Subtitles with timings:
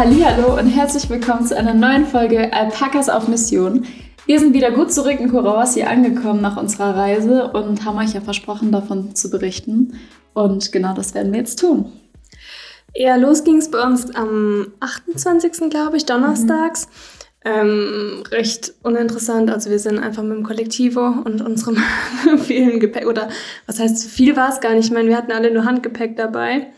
[0.00, 3.84] Hallihallo und herzlich willkommen zu einer neuen Folge Alpakas auf Mission.
[4.24, 8.22] Wir sind wieder gut zurück in Kurawasi angekommen nach unserer Reise und haben euch ja
[8.22, 10.00] versprochen, davon zu berichten.
[10.32, 11.92] Und genau das werden wir jetzt tun.
[12.94, 15.68] Ja, los ging es bei uns am 28.
[15.68, 16.86] glaube ich, donnerstags.
[17.44, 17.50] Mhm.
[17.52, 19.50] Ähm, recht uninteressant.
[19.50, 21.76] Also wir sind einfach mit dem Kollektivo und unserem
[22.38, 23.28] vielen Gepäck, oder
[23.66, 24.86] was heißt viel war es gar nicht.
[24.86, 26.68] Ich meine, wir hatten alle nur Handgepäck dabei.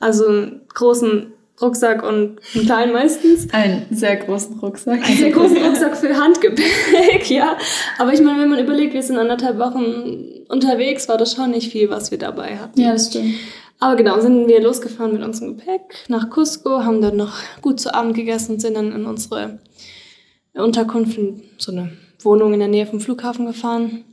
[0.00, 3.48] Also großen Rucksack und einen kleinen meistens.
[3.52, 5.04] Einen sehr großen Rucksack.
[5.04, 7.56] Einen sehr großen Rucksack für Handgepäck, ja.
[7.98, 11.70] Aber ich meine, wenn man überlegt, wir sind anderthalb Wochen unterwegs, war das schon nicht
[11.70, 12.80] viel, was wir dabei hatten.
[12.80, 13.34] Ja, das stimmt.
[13.78, 17.94] Aber genau, sind wir losgefahren mit unserem Gepäck nach Cusco, haben dann noch gut zu
[17.94, 19.58] Abend gegessen und sind dann in unsere
[20.54, 21.92] Unterkunft, in so eine
[22.22, 24.04] Wohnung in der Nähe vom Flughafen gefahren.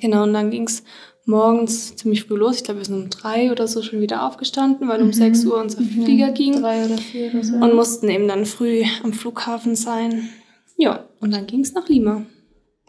[0.00, 0.84] Genau, und dann ging es
[1.30, 2.56] morgens ziemlich früh los.
[2.56, 5.12] Ich glaube, wir sind um drei oder so schon wieder aufgestanden, weil um mhm.
[5.12, 6.04] sechs Uhr unser mhm.
[6.04, 6.60] Flieger ging.
[6.60, 7.54] Drei oder vier oder so.
[7.54, 10.28] Und mussten eben dann früh am Flughafen sein.
[10.76, 12.22] Ja, und dann ging es nach Lima.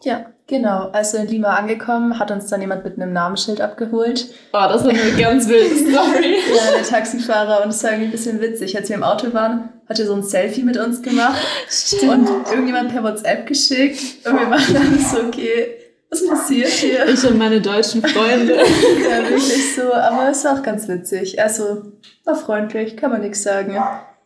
[0.03, 0.89] Ja, genau.
[0.91, 4.29] Also in Lima angekommen, hat uns dann jemand mit einem Namensschild abgeholt.
[4.51, 6.35] Oh, das ist eine ganz wilde Story.
[6.55, 7.63] ja, der Taxifahrer.
[7.63, 8.75] Und es war irgendwie ein bisschen witzig.
[8.75, 11.39] Als wir im Auto waren, hat er so ein Selfie mit uns gemacht.
[11.69, 12.29] Stimmt.
[12.29, 14.25] Und irgendjemand per WhatsApp geschickt.
[14.25, 15.80] Und wir waren dann so, okay,
[16.11, 17.07] was passiert hier?
[17.07, 18.55] Ich und meine deutschen Freunde.
[19.09, 19.93] ja, wirklich so.
[19.93, 21.41] Aber es war auch ganz witzig.
[21.41, 21.93] Also,
[22.25, 23.75] war freundlich, kann man nichts sagen.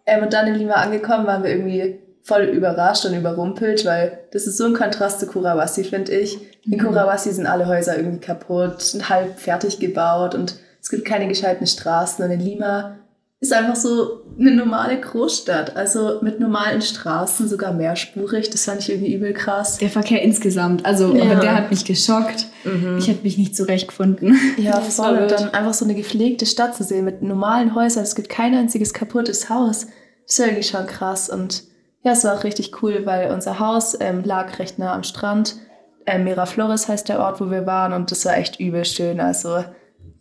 [0.08, 4.48] Ähm, und dann in Lima angekommen, waren wir irgendwie voll überrascht und überrumpelt, weil das
[4.48, 6.40] ist so ein Kontrast zu Kurawasi, finde ich.
[6.66, 6.80] In mhm.
[6.80, 12.26] Kurawasi sind alle Häuser irgendwie kaputt, halb fertig gebaut und es gibt keine gescheiten Straßen.
[12.26, 12.98] Und in Lima
[13.42, 15.76] ist einfach so eine normale Großstadt.
[15.76, 18.50] Also mit normalen Straßen, sogar mehrspurig.
[18.50, 19.78] Das fand ich irgendwie übel krass.
[19.78, 20.86] Der Verkehr insgesamt.
[20.86, 21.24] Also, ja.
[21.24, 22.48] aber der hat mich geschockt.
[22.64, 22.98] Mhm.
[22.98, 24.38] Ich hätte mich nicht zurechtgefunden.
[24.58, 25.18] Ja, voll.
[25.18, 28.04] Und dann einfach so eine gepflegte Stadt zu sehen mit normalen Häusern.
[28.04, 29.88] Es gibt kein einziges kaputtes Haus.
[30.26, 31.30] Das ist irgendwie schon krass.
[31.30, 31.64] Und
[32.04, 35.58] ja, es war auch richtig cool, weil unser Haus ähm, lag recht nah am Strand.
[36.06, 37.94] Ähm, Miraflores heißt der Ort, wo wir waren.
[37.94, 39.20] Und das war echt übel schön.
[39.20, 39.64] Also,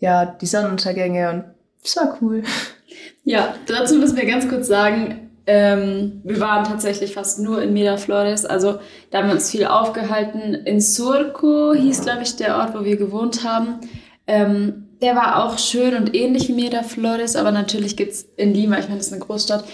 [0.00, 1.44] ja, die Sonnenuntergänge und
[1.84, 2.42] es war cool.
[3.24, 8.46] Ja, dazu müssen wir ganz kurz sagen, ähm, wir waren tatsächlich fast nur in Miraflores,
[8.46, 8.78] also
[9.10, 10.54] da haben wir uns viel aufgehalten.
[10.54, 13.80] In Surco hieß, glaube ich, der Ort, wo wir gewohnt haben.
[14.26, 18.78] Ähm, der war auch schön und ähnlich wie Miraflores, aber natürlich gibt es in Lima,
[18.78, 19.64] ich meine, das ist eine Großstadt,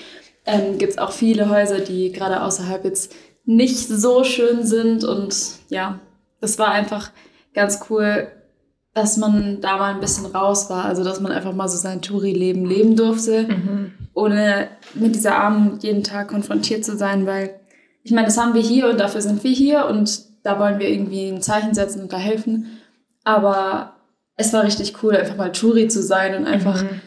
[0.47, 5.37] ähm, gibt es auch viele Häuser, die gerade außerhalb jetzt nicht so schön sind und
[5.69, 6.01] ja,
[6.41, 7.11] das war einfach
[7.55, 8.29] ganz cool,
[8.95, 12.03] dass man da mal ein bisschen raus war, also dass man einfach mal so sein
[12.03, 13.93] Touri-Leben leben durfte, mhm.
[14.15, 17.61] ohne mit dieser Armut jeden Tag konfrontiert zu sein, weil
[18.03, 20.89] ich meine, das haben wir hier und dafür sind wir hier und da wollen wir
[20.89, 22.79] irgendwie ein Zeichen setzen und da helfen.
[23.25, 23.97] Aber
[24.37, 27.01] es war richtig cool, einfach mal Touri zu sein und einfach mhm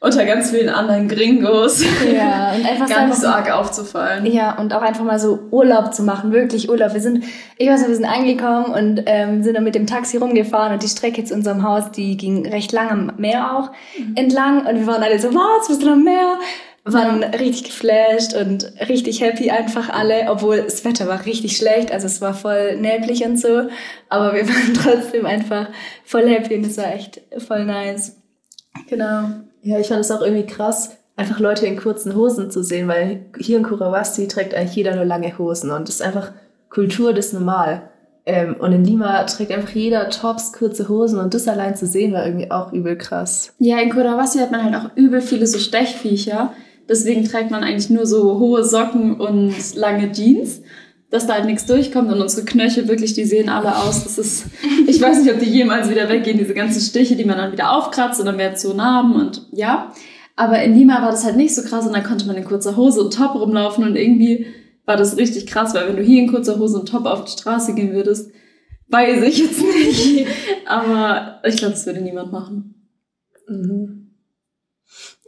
[0.00, 1.84] unter ganz vielen anderen Gringos.
[2.14, 4.26] Ja, und einfach nicht so arg aufzufallen.
[4.26, 6.92] Ja, und auch einfach mal so Urlaub zu machen, wirklich Urlaub.
[6.94, 7.24] Wir sind,
[7.58, 10.82] ich weiß nicht, wir sind angekommen und ähm, sind dann mit dem Taxi rumgefahren und
[10.82, 14.14] die Strecke zu unserem Haus, die ging recht lang am Meer auch mhm.
[14.16, 16.38] entlang und wir waren alle so, was, wir sind am Meer?
[16.88, 17.28] waren ja.
[17.30, 22.20] richtig geflasht und richtig happy einfach alle, obwohl das Wetter war richtig schlecht, also es
[22.20, 23.68] war voll neblig und so,
[24.08, 25.68] aber wir waren trotzdem einfach
[26.04, 28.16] voll happy und es war echt voll nice.
[28.88, 29.30] Genau.
[29.62, 33.26] Ja, ich fand es auch irgendwie krass, einfach Leute in kurzen Hosen zu sehen, weil
[33.38, 36.32] hier in Kurawasti trägt eigentlich jeder nur lange Hosen und das ist einfach
[36.68, 37.90] Kultur, das ist normal.
[38.26, 42.12] Ähm, und in Lima trägt einfach jeder Tops, kurze Hosen und das allein zu sehen
[42.12, 43.54] war irgendwie auch übel krass.
[43.58, 46.52] Ja, in Kurawasti hat man halt auch übel viele so Stechviecher.
[46.88, 50.62] Deswegen trägt man eigentlich nur so hohe Socken und lange Jeans
[51.16, 54.04] dass da halt nichts durchkommt und unsere Knöchel wirklich, die sehen alle aus.
[54.04, 54.46] Das ist,
[54.86, 57.72] ich weiß nicht, ob die jemals wieder weggehen, diese ganzen Stiche, die man dann wieder
[57.72, 59.92] aufkratzt und dann werden so Narben und ja.
[60.36, 62.76] Aber in Lima war das halt nicht so krass und dann konnte man in kurzer
[62.76, 64.46] Hose und Top rumlaufen und irgendwie
[64.84, 67.32] war das richtig krass, weil wenn du hier in kurzer Hose und Top auf die
[67.32, 68.30] Straße gehen würdest,
[68.88, 70.26] weiß ich jetzt nicht.
[70.66, 72.74] Aber ich glaube, das würde niemand machen.
[73.48, 74.05] Mhm.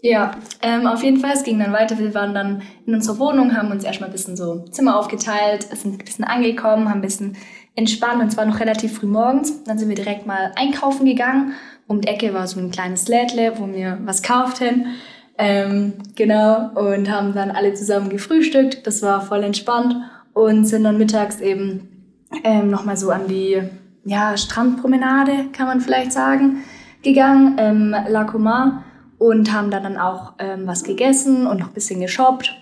[0.00, 1.98] Ja, ähm, auf jeden Fall, es ging dann weiter.
[1.98, 5.94] Wir waren dann in unserer Wohnung, haben uns erstmal ein bisschen so Zimmer aufgeteilt, sind
[5.94, 7.36] ein bisschen angekommen, haben ein bisschen
[7.74, 9.64] entspannt und zwar noch relativ früh morgens.
[9.64, 11.54] Dann sind wir direkt mal einkaufen gegangen.
[11.88, 14.86] Um die Ecke war so ein kleines Lädle, wo wir was kauften.
[15.36, 18.86] Ähm, genau, und haben dann alle zusammen gefrühstückt.
[18.86, 19.96] Das war voll entspannt
[20.32, 21.88] und sind dann mittags eben
[22.44, 23.62] ähm, nochmal so an die
[24.04, 26.64] ja, Strandpromenade, kann man vielleicht sagen,
[27.02, 28.84] gegangen, ähm, La Comar
[29.18, 32.54] und haben da dann auch ähm, was gegessen und noch ein bisschen geshoppt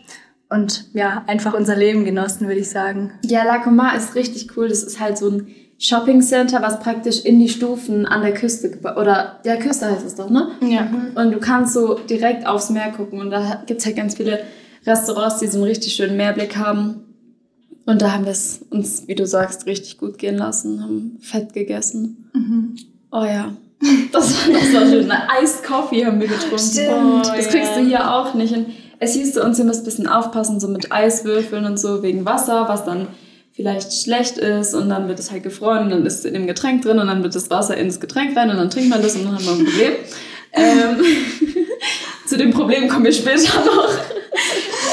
[0.49, 3.13] und ja, einfach unser Leben genossen, würde ich sagen.
[3.25, 4.69] Ja, La Comar ist richtig cool.
[4.69, 5.49] Das ist halt so ein
[5.79, 10.15] Shopping Center, was praktisch in die Stufen an der Küste oder der Küste heißt es
[10.15, 10.53] doch, ne?
[10.63, 10.89] Ja.
[11.15, 14.41] Und du kannst so direkt aufs Meer gucken und da gibt's halt ganz viele
[14.87, 17.03] Restaurants, die so einen richtig schönen Meerblick haben.
[17.85, 21.53] Und da haben wir es uns, wie du sagst, richtig gut gehen lassen, haben fett
[21.53, 22.31] gegessen.
[22.33, 22.77] Mhm.
[23.13, 23.57] Oh ja.
[24.13, 25.13] Das war, das war schön.
[25.43, 26.59] Iced Coffee haben wir getrunken.
[26.59, 27.27] Stimmt.
[27.27, 28.55] das kriegst du hier auch nicht.
[28.57, 28.67] Und
[28.99, 32.25] es hieß zu uns, ihr müsst ein bisschen aufpassen, so mit Eiswürfeln und so, wegen
[32.25, 33.09] Wasser, was dann
[33.53, 36.47] vielleicht schlecht ist und dann wird es halt gefroren und dann ist es in dem
[36.47, 39.17] Getränk drin und dann wird das Wasser ins Getränk rein und dann trinkt man das
[39.17, 39.93] und dann hat man ein Problem.
[40.53, 41.01] ähm,
[42.27, 43.89] zu dem Problem kommen wir später noch.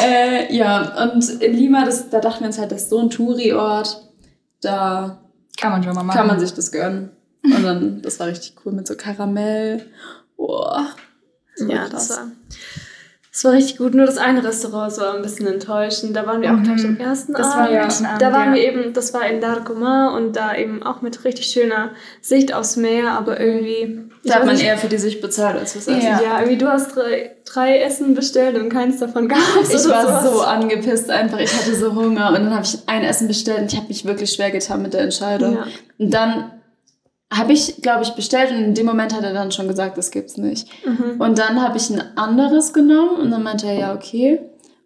[0.05, 3.09] äh, ja, und in Lima, das, da dachten wir uns halt, das ist so ein
[3.09, 4.01] Touri-Ort,
[4.61, 5.19] da
[5.59, 6.17] Kann man schon mal machen.
[6.17, 7.09] kann man sich das gönnen.
[7.43, 9.85] Und dann, das war richtig cool mit so Karamell.
[10.37, 10.87] Boah.
[11.57, 12.27] Ja, das war,
[13.31, 13.93] das war richtig gut.
[13.93, 16.15] Nur das eine Restaurant war ein bisschen enttäuschend.
[16.15, 16.63] Da waren wir auch Mhm.
[16.63, 17.67] gleich am ersten Das war Abend.
[17.69, 18.55] am ersten Abend, da waren ja.
[18.55, 21.91] wir eben, das war in Larcomar und da eben auch mit richtig schöner
[22.21, 24.01] Sicht aufs Meer, aber irgendwie.
[24.25, 26.01] Da hat man nicht, eher für die Sicht bezahlt als fürs Essen.
[26.01, 26.21] Ja.
[26.21, 29.69] Ja, irgendwie du hast drei, drei Essen bestellt und keins davon gab es.
[29.85, 31.39] Ich war so angepisst einfach.
[31.39, 34.05] Ich hatte so Hunger und dann habe ich ein Essen bestellt und ich habe mich
[34.05, 35.55] wirklich schwer getan mit der Entscheidung.
[35.55, 35.65] Ja.
[35.99, 36.51] Und dann
[37.33, 40.11] habe ich, glaube ich, bestellt und in dem Moment hat er dann schon gesagt, das
[40.11, 40.67] gibt's nicht.
[40.85, 41.19] Mhm.
[41.19, 44.39] Und dann habe ich ein anderes genommen und dann meinte er, ja, okay.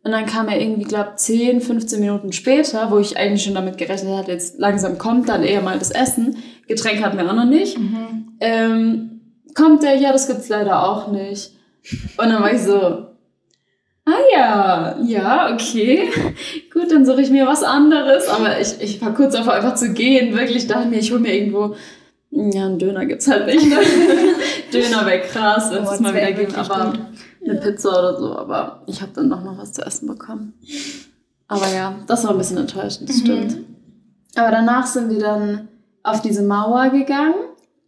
[0.03, 3.77] Und dann kam er irgendwie, glaube 10, 15 Minuten später, wo ich eigentlich schon damit
[3.77, 6.38] gerechnet hatte, jetzt langsam kommt dann eher mal das Essen.
[6.67, 7.77] Getränk hatten wir auch noch nicht.
[7.77, 8.38] Mhm.
[8.39, 9.21] Ähm,
[9.53, 11.51] kommt der, ja, das gibt's leider auch nicht.
[12.17, 13.07] Und dann war ich so,
[14.05, 16.09] ah ja, ja, okay.
[16.73, 18.29] Gut, dann suche ich mir was anderes.
[18.29, 20.35] Aber ich, ich war kurz davor, einfach zu gehen.
[20.35, 21.75] Wirklich dachte mir, ich hole mir irgendwo,
[22.51, 23.65] ja, einen Döner gibt's halt nicht.
[23.67, 23.77] Ne?
[24.73, 26.57] Döner wäre krass, wenn Oh, es mal wieder gibt.
[26.57, 26.93] Aber
[27.43, 28.35] eine Pizza oder so.
[28.37, 30.53] Aber ich habe dann doch noch was zu essen bekommen.
[31.47, 33.21] Aber ja, das war ein bisschen enttäuschend, das Mhm.
[33.21, 33.57] stimmt.
[34.35, 35.67] Aber danach sind wir dann
[36.03, 37.35] auf diese Mauer gegangen,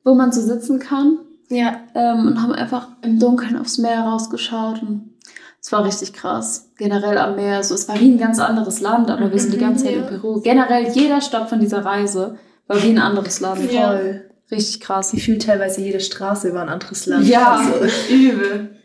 [0.03, 1.19] wo man so sitzen kann
[1.49, 1.77] Ja.
[1.93, 5.13] ähm, und haben einfach im Dunkeln aufs Meer rausgeschaut und
[5.61, 6.71] es war richtig krass.
[6.77, 9.57] Generell am Meer, so es war wie ein ganz anderes Land, aber wir sind die
[9.57, 10.39] ganze Zeit in Peru.
[10.41, 12.37] Generell jeder Stopp von dieser Reise
[12.67, 13.69] war wie ein anderes Land.
[13.71, 13.89] Ja.
[13.91, 14.28] Voll.
[14.51, 15.11] Richtig krass.
[15.11, 17.27] Gefühlt teilweise jede Straße war ein anderes Land.
[17.27, 18.75] Ja, Also, übel.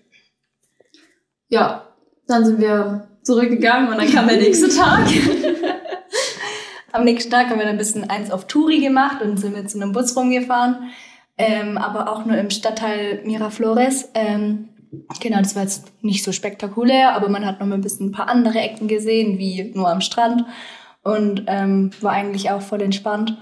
[1.48, 1.88] Ja,
[2.26, 5.06] dann sind wir zurückgegangen und dann kam der nächste Tag.
[6.92, 9.68] Am nächsten Tag haben wir dann ein bisschen eins auf Touri gemacht und sind mit
[9.70, 10.90] so einem Bus rumgefahren.
[11.36, 14.10] Ähm, aber auch nur im Stadtteil Miraflores.
[14.14, 14.68] Ähm,
[15.20, 18.12] genau, das war jetzt nicht so spektakulär, aber man hat noch mal ein bisschen ein
[18.12, 20.44] paar andere Ecken gesehen, wie nur am Strand.
[21.02, 23.36] Und ähm, war eigentlich auch voll entspannt.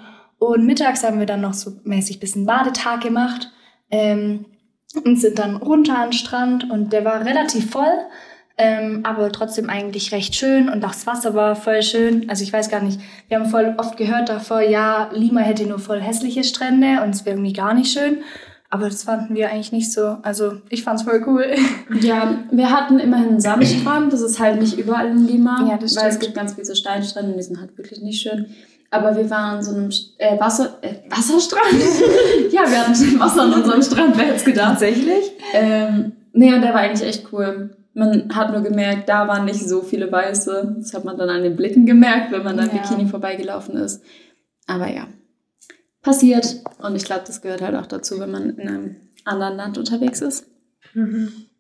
[0.47, 3.50] Und mittags haben wir dann noch so mäßig ein bisschen Badetag gemacht.
[3.91, 4.47] Ähm,
[5.05, 7.99] und sind dann runter an den Strand und der war relativ voll.
[8.59, 12.29] Ähm, aber trotzdem eigentlich recht schön und auch das Wasser war voll schön.
[12.29, 15.79] Also ich weiß gar nicht, wir haben voll oft gehört davor, ja, Lima hätte nur
[15.79, 18.19] voll hässliche Strände und es wäre irgendwie gar nicht schön.
[18.69, 20.17] Aber das fanden wir eigentlich nicht so.
[20.23, 21.47] Also ich fand's voll cool.
[22.00, 24.12] Ja, wir hatten immerhin einen Sandstrand.
[24.12, 25.67] Das ist halt nicht überall in Lima.
[25.69, 26.21] Ja, das Weil es stimmt.
[26.23, 28.47] gibt ganz viele so Steinstrände und die sind halt wirklich nicht schön.
[28.93, 31.73] Aber wir waren an so einem äh, Wasser, äh, Wasserstrand.
[32.53, 34.73] ja, wir hatten Wasser an unserem Strand, wer hätte es gedacht.
[34.73, 35.33] Tatsächlich?
[35.55, 37.75] Ähm, nee, und der war eigentlich echt cool.
[37.94, 40.77] Man hat nur gemerkt, da waren nicht so viele Weiße.
[40.79, 42.83] Das hat man dann an den Blicken gemerkt, wenn man dann Ja.
[42.83, 44.03] Bikini vorbeigelaufen ist.
[44.67, 45.06] Aber ja,
[46.03, 46.56] passiert.
[46.83, 50.21] Und ich glaube, das gehört halt auch dazu, wenn man in einem anderen Land unterwegs
[50.21, 50.47] ist.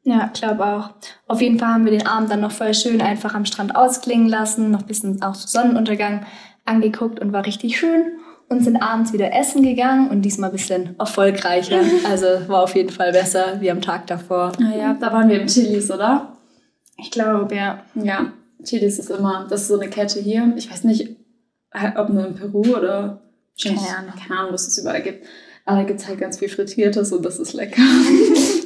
[0.02, 0.90] Ja, glaube auch.
[1.28, 4.28] Auf jeden Fall haben wir den Abend dann noch voll schön einfach am Strand ausklingen
[4.28, 6.26] lassen, noch ein bisschen auch Sonnenuntergang
[6.64, 8.18] angeguckt und war richtig schön.
[8.48, 11.80] Und sind abends wieder essen gegangen und diesmal ein bisschen erfolgreicher.
[12.10, 14.52] Also war auf jeden Fall besser wie am Tag davor.
[14.58, 16.36] Naja, da waren wir im Chilis, oder?
[16.98, 17.82] Ich glaube, ja.
[17.94, 20.52] Ja, Chilis ist immer, das ist so eine Kette hier.
[20.56, 21.16] Ich weiß nicht,
[21.96, 23.22] ob nur in Peru oder
[23.62, 24.12] Keine Ahnung.
[24.20, 25.24] keine Ahnung, was es überall gibt.
[25.64, 27.80] Aber da gibt es halt ganz viel Frittiertes und das ist lecker.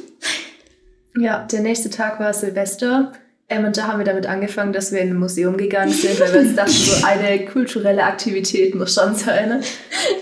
[1.19, 3.11] Ja, der nächste Tag war Silvester.
[3.49, 6.33] Ähm, und da haben wir damit angefangen, dass wir in ein Museum gegangen sind, weil
[6.33, 9.61] wir uns dachten, so eine kulturelle Aktivität muss schon sein.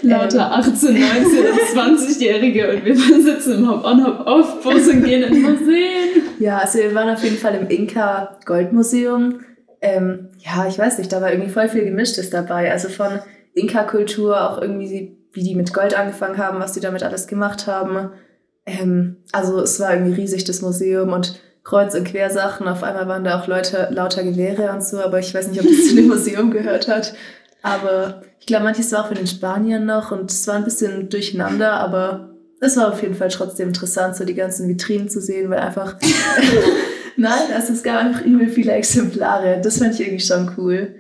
[0.04, 6.22] Lauter 18, 19 und 20-Jährige und wir sitzen im Hop-on-Hop-off-Bus und gehen in Museen.
[6.40, 9.40] Ja, also wir waren auf jeden Fall im Inka Goldmuseum.
[9.82, 12.72] Ähm, ja, ich weiß nicht, da war irgendwie voll viel Gemischtes dabei.
[12.72, 13.20] Also von
[13.56, 18.12] Inka-Kultur, auch irgendwie, wie die mit Gold angefangen haben, was die damit alles gemacht haben.
[18.68, 22.68] Ähm, also es war irgendwie riesig, das Museum und Kreuz- und Quersachen.
[22.68, 25.68] Auf einmal waren da auch Leute, lauter Gewehre und so, aber ich weiß nicht, ob
[25.68, 27.14] das zu dem Museum gehört hat.
[27.62, 31.10] Aber ich glaube, manches war auch von den Spaniern noch und es war ein bisschen
[31.10, 32.30] durcheinander, aber
[32.62, 35.98] es war auf jeden Fall trotzdem interessant, so die ganzen Vitrinen zu sehen, weil einfach
[37.18, 39.62] Nein, also es gab einfach übel viele Exemplare.
[39.62, 40.96] Das fand ich irgendwie schon cool.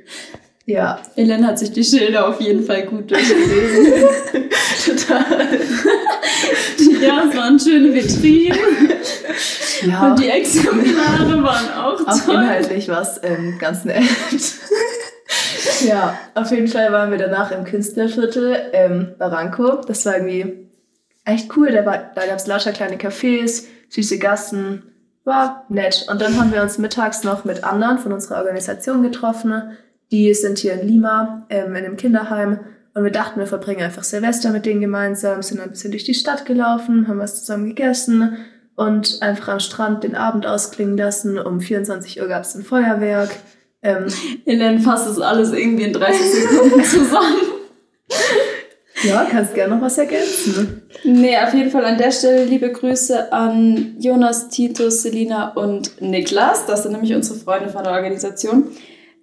[0.68, 4.10] Ja, Ellen hat sich die Schilder auf jeden Fall gut durchgelesen.
[4.86, 5.48] total.
[7.02, 8.58] ja, es waren schöne Vitrinen.
[9.86, 10.08] Ja.
[10.08, 12.36] Und die Exemplare waren auch Auch toll.
[12.36, 14.02] inhaltlich was ähm, ganz nett.
[15.86, 19.82] ja, auf jeden Fall waren wir danach im Künstlerviertel ähm, Barranco.
[19.86, 20.70] Das war irgendwie
[21.26, 21.72] echt cool.
[21.72, 24.92] Da, war- da gab es lauter kleine Cafés, süße Gassen.
[25.26, 26.06] War nett.
[26.10, 29.78] Und dann haben wir uns mittags noch mit anderen von unserer Organisation getroffen.
[30.12, 32.60] Die sind hier in Lima, ähm, in einem Kinderheim.
[32.94, 36.14] Und wir dachten, wir verbringen einfach Silvester mit denen gemeinsam, sind ein bisschen durch die
[36.14, 38.38] Stadt gelaufen, haben was zusammen gegessen
[38.76, 41.38] und einfach am Strand den Abend ausklingen lassen.
[41.38, 43.32] Um 24 Uhr gab es ein Feuerwerk.
[43.82, 44.08] Ähm,
[44.46, 47.42] Helen fasst das alles irgendwie in 30 Sekunden zusammen.
[49.04, 50.84] ja, kannst gerne noch was ergänzen.
[51.04, 56.66] Nee, auf jeden Fall an der Stelle liebe Grüße an Jonas, Titus, Selina und Niklas.
[56.66, 58.70] Das sind nämlich unsere Freunde von der Organisation.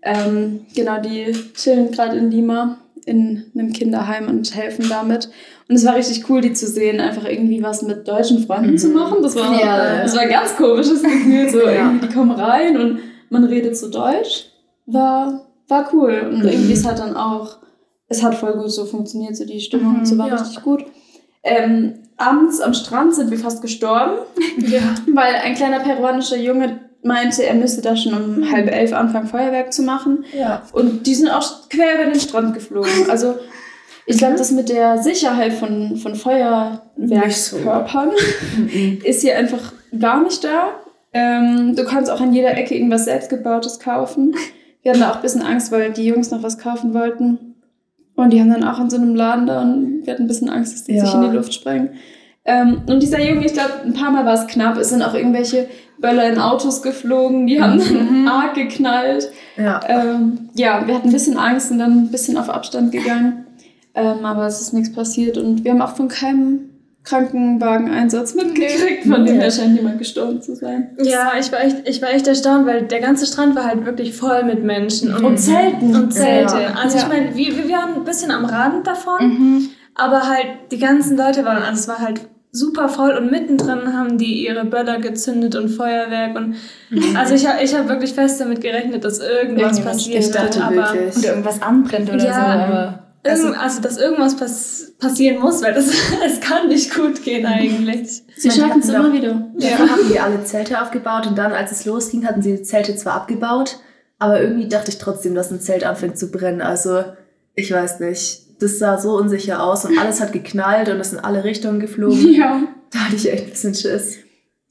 [0.03, 5.29] Ähm, genau, die chillen gerade in Lima in einem Kinderheim und helfen damit.
[5.69, 8.89] Und es war richtig cool, die zu sehen, einfach irgendwie was mit deutschen Freunden zu
[8.91, 9.19] machen.
[9.23, 10.03] Das war, Ja.
[10.03, 11.49] das war ein ganz komisches Gefühl.
[11.49, 11.93] So Ja.
[12.01, 12.99] die kommen rein und
[13.31, 14.47] man redet so Deutsch.
[14.87, 16.31] War, war cool.
[16.33, 17.57] Und irgendwie ist halt dann auch,
[18.09, 20.35] es hat voll gut so funktioniert, so die Stimmung und so war ja.
[20.37, 20.85] richtig gut.
[21.43, 24.19] Ähm, abends am Strand sind wir fast gestorben,
[25.13, 29.73] weil ein kleiner peruanischer Junge meinte, er müsste da schon um halb elf anfangen, Feuerwerk
[29.73, 30.25] zu machen.
[30.39, 30.63] Ja.
[30.73, 33.11] Und die sind auch quer über den Strand geflogen.
[33.11, 33.37] Also
[34.07, 38.11] ich glaube, das mit der Sicherheit von, von Feuerwerkskörpern
[39.05, 40.71] ist hier einfach gar nicht da.
[41.13, 44.35] Ähm, du kannst auch an jeder Ecke irgendwas selbstgebautes kaufen.
[44.83, 47.55] Wir hatten da auch ein bisschen Angst, weil die Jungs noch was kaufen wollten.
[48.15, 50.51] Und die haben dann auch in so einem Laden da und wir hatten ein bisschen
[50.51, 51.05] Angst, dass die Ja.
[51.05, 51.91] sich in die Luft sprengen.
[52.45, 54.77] Ähm, und dieser Junge, ich glaube, ein paar Mal war es knapp.
[54.77, 55.69] Es sind auch irgendwelche
[56.03, 59.31] Böller in Autos geflogen, die haben dann arg geknallt.
[59.57, 59.81] Ja.
[59.89, 63.47] Ähm, ja, wir hatten ein bisschen Angst und dann ein bisschen auf Abstand gegangen.
[63.95, 66.71] Ähm, aber es ist nichts passiert und wir haben auch von keinem
[67.05, 69.51] Krankenwageneinsatz mitgekriegt, von dem Ja.
[69.51, 70.97] scheint niemand gestorben zu sein.
[71.03, 74.15] Ja, ich war, echt, ich war echt erstaunt, weil der ganze Strand war halt wirklich
[74.17, 75.15] voll mit Menschen.
[75.15, 75.95] Und, Und Zelten.
[75.95, 76.61] Und Zelte.
[76.63, 76.75] Ja.
[76.81, 77.09] Also ich Ja.
[77.09, 79.69] meine, wir, wir waren ein bisschen am Rand davon, Mhm.
[79.95, 82.21] aber halt die ganzen Leute waren, also es war halt
[82.55, 86.55] super voll und mittendrin haben die ihre Böller gezündet und Feuerwerk und
[87.17, 90.57] also ich habe ich hab wirklich fest damit gerechnet, dass irgendwas Irgendwas- passiert ich dachte
[90.61, 91.17] wird, aber wirklich.
[91.17, 92.35] Oder irgendwas anbrennt oder Ja.
[92.35, 92.41] so.
[92.41, 95.87] Aber irgend, also dass irgendwas pass passieren muss, weil das
[96.27, 98.23] es kann nicht gut gehen eigentlich.
[98.37, 99.47] Sie schaffen es immer wieder.
[99.59, 102.95] Davor hatten die alle Zelte aufgebaut und dann, als es losging, hatten sie die Zelte
[102.97, 103.79] zwar abgebaut,
[104.19, 106.61] aber irgendwie dachte ich trotzdem, dass ein Zelt anfängt zu brennen.
[106.61, 107.03] Also,
[107.55, 108.42] ich weiß nicht.
[108.63, 112.33] Das sah so unsicher aus und alles hat geknallt und es in alle Richtungen geflogen.
[112.33, 112.63] Ja.
[112.91, 114.19] Da hatte ich echt ein bisschen Schiss.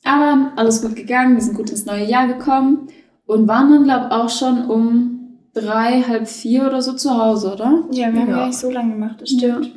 [0.04, 2.88] Aber alles gut gegangen, wir sind gut ins neue Jahr gekommen
[3.26, 7.54] und waren dann, glaube ich, auch schon um drei, halb vier oder so zu Hause,
[7.54, 7.84] oder?
[7.92, 8.48] ja, wir haben Ja.
[8.48, 9.38] nicht so lange gemacht, das Ja.
[9.40, 9.76] stimmt.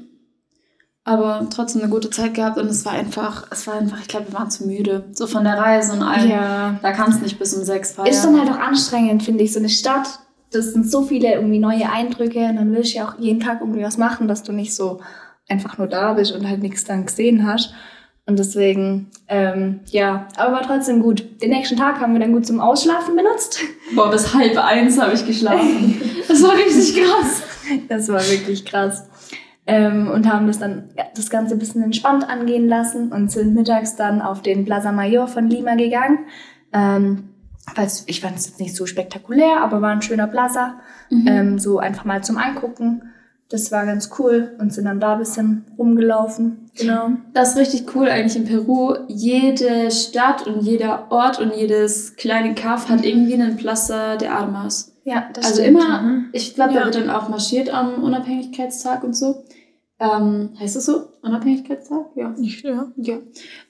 [1.07, 4.29] Aber trotzdem eine gute Zeit gehabt und es war einfach, es war einfach, ich glaube,
[4.33, 5.05] wir waren zu müde.
[5.13, 6.31] So von der Reise und allem.
[6.31, 6.79] Ja.
[6.81, 8.07] Da kannst du nicht bis um sechs feiern.
[8.09, 10.21] Ist dann halt auch anstrengend, finde ich, so eine Stadt.
[10.55, 13.61] Das sind so viele irgendwie neue Eindrücke und dann willst du ja auch jeden Tag
[13.61, 15.01] irgendwie was machen, dass du nicht so
[15.49, 17.75] einfach nur da bist und halt nichts dann gesehen hast.
[18.27, 21.43] Und deswegen, ähm, ja, aber war trotzdem gut.
[21.43, 23.61] Den nächsten Tag haben wir dann gut zum Ausschlafen benutzt.
[23.95, 26.01] Boah, bis halb eins habe ich geschlafen.
[26.27, 27.43] Das war richtig krass.
[27.91, 29.11] Das war wirklich krass.
[29.67, 33.55] Ähm, und haben das dann ja, das Ganze ein bisschen entspannt angehen lassen und sind
[33.55, 36.21] mittags dann auf den Plaza Mayor von Lima gegangen.
[36.73, 37.34] Ähm,
[38.07, 40.81] ich fand es jetzt nicht so spektakulär, aber war ein schöner Plaza.
[41.11, 43.03] Ähm, so einfach mal zum Angucken.
[43.51, 46.71] Das war ganz cool und sind dann da ein bisschen rumgelaufen.
[46.77, 47.11] Genau.
[47.35, 48.95] Das ist richtig cool eigentlich in Peru.
[49.09, 54.97] Jede Stadt und jeder Ort und jedes kleine Kaff hat irgendwie einen Plaza de Armas.
[55.05, 55.81] Ja, das also stimmt.
[55.83, 56.29] immer, Mhm.
[56.33, 56.85] ich glaube, da Ja.
[56.87, 59.45] wird dann auch marschiert am Unabhängigkeitstag und so.
[60.01, 61.09] Ähm, heißt das so?
[61.23, 62.07] Unabhängigkeitstag?
[62.17, 62.35] Ja.
[62.37, 62.87] Ja.
[62.97, 63.17] Ja.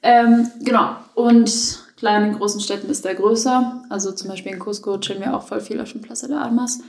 [0.03, 0.91] Ähm, genau.
[1.15, 3.83] Und klar, in den großen Städten ist der größer.
[3.91, 6.81] Also zum Beispiel in Cusco chillen wir auch voll viel auf dem Plaza de Armas.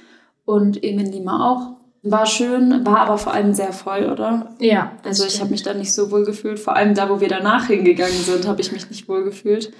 [0.46, 1.86] Und eben in Lima auch.
[2.08, 4.56] War schön, war aber vor allem sehr voll, oder?
[4.60, 6.60] Ja, Also ich habe mich da nicht so wohl gefühlt.
[6.60, 9.74] Vor allem da, wo wir danach hingegangen sind, habe ich mich nicht wohl gefühlt.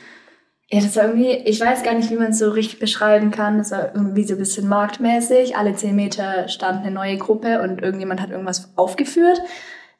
[0.72, 3.60] Ja, das war irgendwie, ich weiß gar nicht, wie man es so richtig beschreiben kann.
[3.60, 5.56] Das war irgendwie so ein bisschen marktmäßig.
[5.56, 9.40] Alle zehn Meter stand eine neue Gruppe und irgendjemand hat irgendwas aufgeführt.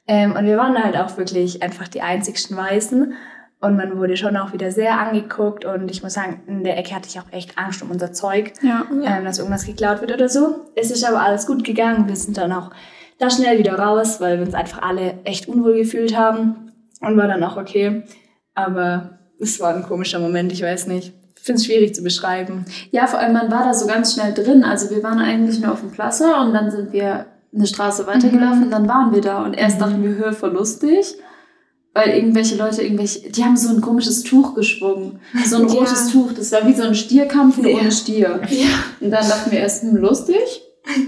[0.08, 3.14] Ähm, und wir waren da halt auch wirklich einfach die einzigsten Weißen.
[3.66, 5.64] Und man wurde schon auch wieder sehr angeguckt.
[5.64, 8.52] Und ich muss sagen, in der Ecke hatte ich auch echt Angst um unser Zeug,
[8.62, 8.84] Ja.
[8.90, 10.66] ähm, dass irgendwas geklaut wird oder so.
[10.76, 12.06] Es ist aber alles gut gegangen.
[12.06, 12.70] Wir sind dann auch
[13.18, 16.72] da schnell wieder raus, weil wir uns einfach alle echt unwohl gefühlt haben.
[17.00, 18.04] Und war dann auch okay.
[18.54, 21.12] Aber es war ein komischer Moment, ich weiß nicht.
[21.36, 22.64] Ich finde es schwierig zu beschreiben.
[22.90, 24.64] Ja, vor allem man war da so ganz schnell drin.
[24.64, 28.64] Also wir waren eigentlich nur auf dem Plaza und dann sind wir eine Straße weitergelaufen
[28.64, 29.42] und dann waren wir da.
[29.44, 31.14] Und erst dachten wir, hör, voll lustig.
[31.96, 35.18] Weil irgendwelche Leute irgendwelche, die haben so ein komisches Tuch geschwungen.
[35.46, 35.74] So ein Ja.
[35.74, 36.32] rotes Tuch.
[36.32, 37.78] Das war wie so ein Stierkampf nur Ja.
[37.78, 38.40] ohne Stier.
[38.50, 38.66] Ja.
[39.00, 40.36] Und dann dachten wir erst, hm, lustig.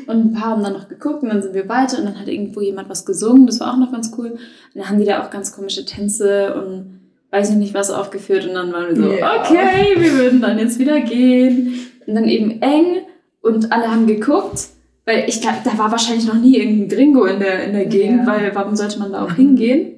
[0.07, 2.27] Und ein paar haben dann noch geguckt und dann sind wir weiter und dann hat
[2.27, 3.47] irgendwo jemand was gesungen.
[3.47, 4.31] Das war auch noch ganz cool.
[4.31, 4.41] Und
[4.75, 6.99] dann haben die da auch ganz komische Tänze und
[7.31, 8.47] weiß ich nicht was aufgeführt.
[8.49, 9.41] Und dann waren wir so, Ja.
[9.41, 11.75] okay, wir würden dann jetzt wieder gehen.
[12.07, 13.03] Und dann eben eng
[13.43, 14.69] und alle haben geguckt.
[15.05, 18.27] Weil ich glaube, da war wahrscheinlich noch nie irgendein Gringo in der, in der Gegend,
[18.27, 19.93] weil warum sollte man da auch hingehen?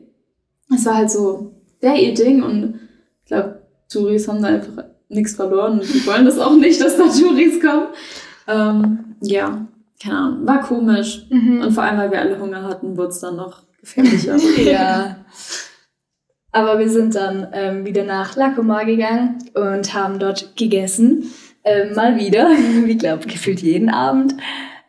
[0.74, 2.80] Es war halt so der ihr Ding und
[3.22, 6.96] ich glaube, Touris haben da einfach nichts verloren und die wollen das auch nicht, dass
[6.96, 7.88] da Touris kommen.
[8.46, 9.66] Ähm, ja,
[10.02, 11.26] keine Ahnung, war komisch.
[11.30, 11.62] Mhm.
[11.62, 14.36] Und vor allem, weil wir alle Hunger hatten, wurde es dann noch gefährlicher.
[14.64, 15.16] Ja.
[16.52, 21.30] Aber wir sind dann ähm, wieder nach Lacomar gegangen und haben dort gegessen.
[21.62, 22.48] Ähm, mal wieder,
[22.84, 24.34] wie glaube gefühlt jeden Abend.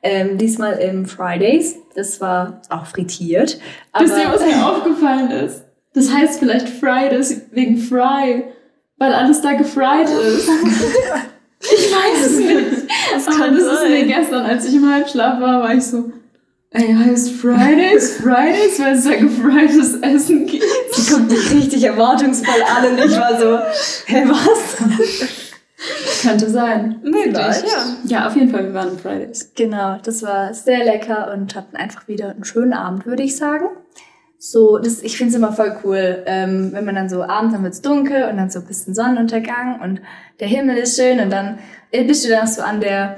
[0.01, 1.75] Ähm, diesmal im Fridays.
[1.93, 3.59] Das war auch frittiert.
[3.99, 5.65] Wisst ihr, was mir aufgefallen ist?
[5.93, 8.45] Das heißt vielleicht Fridays wegen Fry,
[8.97, 10.47] weil alles da gefried ist.
[11.59, 12.87] ich weiß es nicht.
[13.13, 14.07] Das Aber kann das ist mir sein.
[14.07, 16.11] gestern, als ich im Halbschlaf war, war ich so,
[16.71, 20.63] ey, heißt Fridays, Fridays, weil es da gefrites Essen gibt.
[20.93, 23.59] Sie guckt mich richtig erwartungsvoll an und ich war so,
[24.05, 24.77] hä, was?
[26.21, 26.99] Könnte sein.
[27.03, 27.95] Möglich, ja.
[28.05, 29.51] Ja, auf jeden Fall, wir waren Fridays.
[29.55, 33.65] Genau, das war sehr lecker und hatten einfach wieder einen schönen Abend, würde ich sagen.
[34.43, 37.63] So, das, ich finde es immer voll cool, ähm, wenn man dann so abends, dann
[37.63, 40.01] wird's dunkel und dann so ein bisschen Sonnenuntergang und
[40.39, 41.59] der Himmel ist schön und dann
[41.91, 43.17] äh, bist du dann so an der,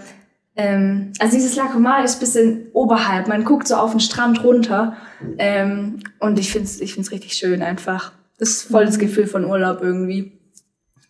[0.58, 4.98] ähm, also dieses Lacomar ist ein bisschen oberhalb, man guckt so auf den Strand runter
[5.38, 8.12] ähm, und ich finde es ich find's richtig schön einfach.
[8.38, 10.42] Das ist voll das Gefühl von Urlaub irgendwie.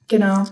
[0.10, 0.44] Genau.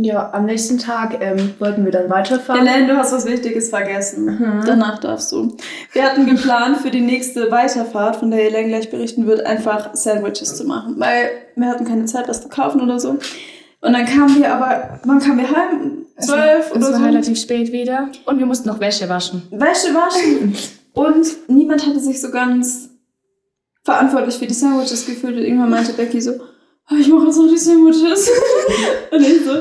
[0.00, 2.64] Ja, am nächsten Tag ähm, wollten wir dann weiterfahren.
[2.64, 4.26] Elaine, du hast was Wichtiges vergessen.
[4.26, 4.62] Mhm.
[4.64, 5.56] Danach darfst du.
[5.92, 10.56] Wir hatten geplant, für die nächste Weiterfahrt, von der Elaine gleich berichten wird, einfach Sandwiches
[10.56, 10.94] zu machen.
[10.98, 13.10] Weil wir hatten keine Zeit, was zu kaufen oder so.
[13.80, 16.06] Und dann kamen wir aber, wann kamen wir heim?
[16.20, 17.04] Zwölf Es oder war so.
[17.04, 19.42] relativ spät wieder und wir mussten noch Wäsche waschen.
[19.50, 20.54] Wäsche waschen.
[20.92, 22.90] Und niemand hatte sich so ganz
[23.84, 25.36] verantwortlich für die Sandwiches gefühlt.
[25.36, 26.32] Und irgendwann meinte Becky so,
[26.86, 28.30] "Ah, ich mache jetzt noch die Sandwiches.
[29.12, 29.52] und ich so,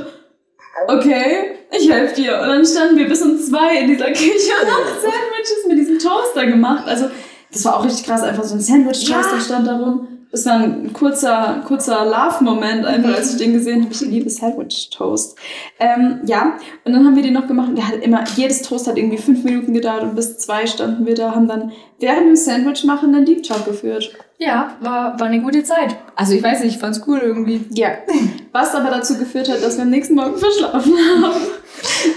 [0.87, 2.39] okay, ich helfe dir.
[2.41, 5.99] Und dann standen wir bis um zwei in dieser Küche und haben Sandwiches mit diesem
[5.99, 6.87] Toaster gemacht.
[6.87, 7.05] Also
[7.51, 9.41] das war auch richtig krass, einfach so ein Sandwich-Toaster Ja.
[9.41, 10.07] stand da rum.
[10.29, 13.93] Das war ein kurzer, kurzer Love-Moment einfach, als ich den gesehen habe.
[13.93, 15.37] Ich liebe Sandwich-Toast.
[15.79, 18.97] Ähm, ja, und dann haben wir den noch gemacht der hat immer, jedes Toast hat
[18.97, 22.83] irgendwie fünf Minuten gedauert und bis zwei standen wir da, haben dann während dem Sandwich
[22.83, 24.13] machen dann Deep Talk geführt.
[24.39, 25.95] Ja, war, war eine gute Zeit.
[26.15, 27.65] Also ich weiß nicht, ich fand's cool irgendwie.
[27.71, 27.89] Ja.
[28.52, 31.36] Was aber dazu geführt hat, dass wir am nächsten Morgen verschlafen haben.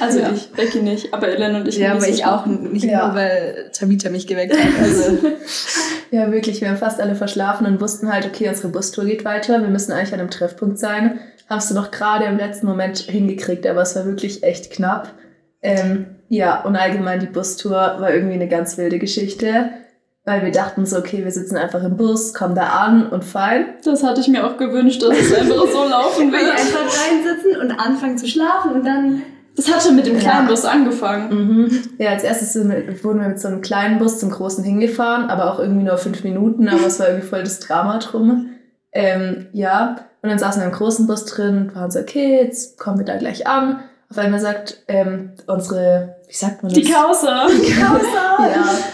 [0.01, 0.31] Also Ja.
[0.35, 3.07] ich, Becky nicht, aber Ellen und ich Ja, haben aber ich auch nicht Ja.
[3.09, 4.83] nur, weil Tamita mich geweckt hat.
[4.83, 5.19] Also
[6.11, 6.61] Ja, wirklich.
[6.61, 9.61] Wir haben fast alle verschlafen und wussten halt, okay, unsere Bustour geht weiter.
[9.63, 11.21] Wir müssen eigentlich an einem Treffpunkt sein.
[11.49, 15.13] Hast du noch gerade im letzten Moment hingekriegt, aber es war wirklich echt knapp.
[15.63, 19.71] Ähm, ja, und allgemein die Bustour war irgendwie eine ganz wilde Geschichte,
[20.25, 23.67] weil wir dachten so, okay, wir sitzen einfach im Bus, kommen da an und fein.
[23.85, 26.43] Das hatte ich mir auch gewünscht, dass es einfach so laufen wird.
[26.43, 29.23] einfach reinsitzen und anfangen zu schlafen und dann.
[29.57, 30.51] Das hat schon mit dem kleinen Ja.
[30.51, 31.29] Bus angefangen.
[31.35, 31.83] Mhm.
[31.99, 35.53] Ja, als erstes wir, wurden wir mit so einem kleinen Bus zum großen hingefahren, aber
[35.53, 38.51] auch irgendwie nur fünf Minuten, aber es war irgendwie voll das Drama drum.
[38.93, 42.99] Ähm, ja, und dann saßen wir im großen Bus drin waren so, okay, jetzt kommen
[42.99, 43.81] wir da gleich an.
[44.11, 46.81] Auf einmal sagt ähm, unsere, wie sagt man das?
[46.81, 47.49] Die Kausa.
[47.81, 47.99] Ja,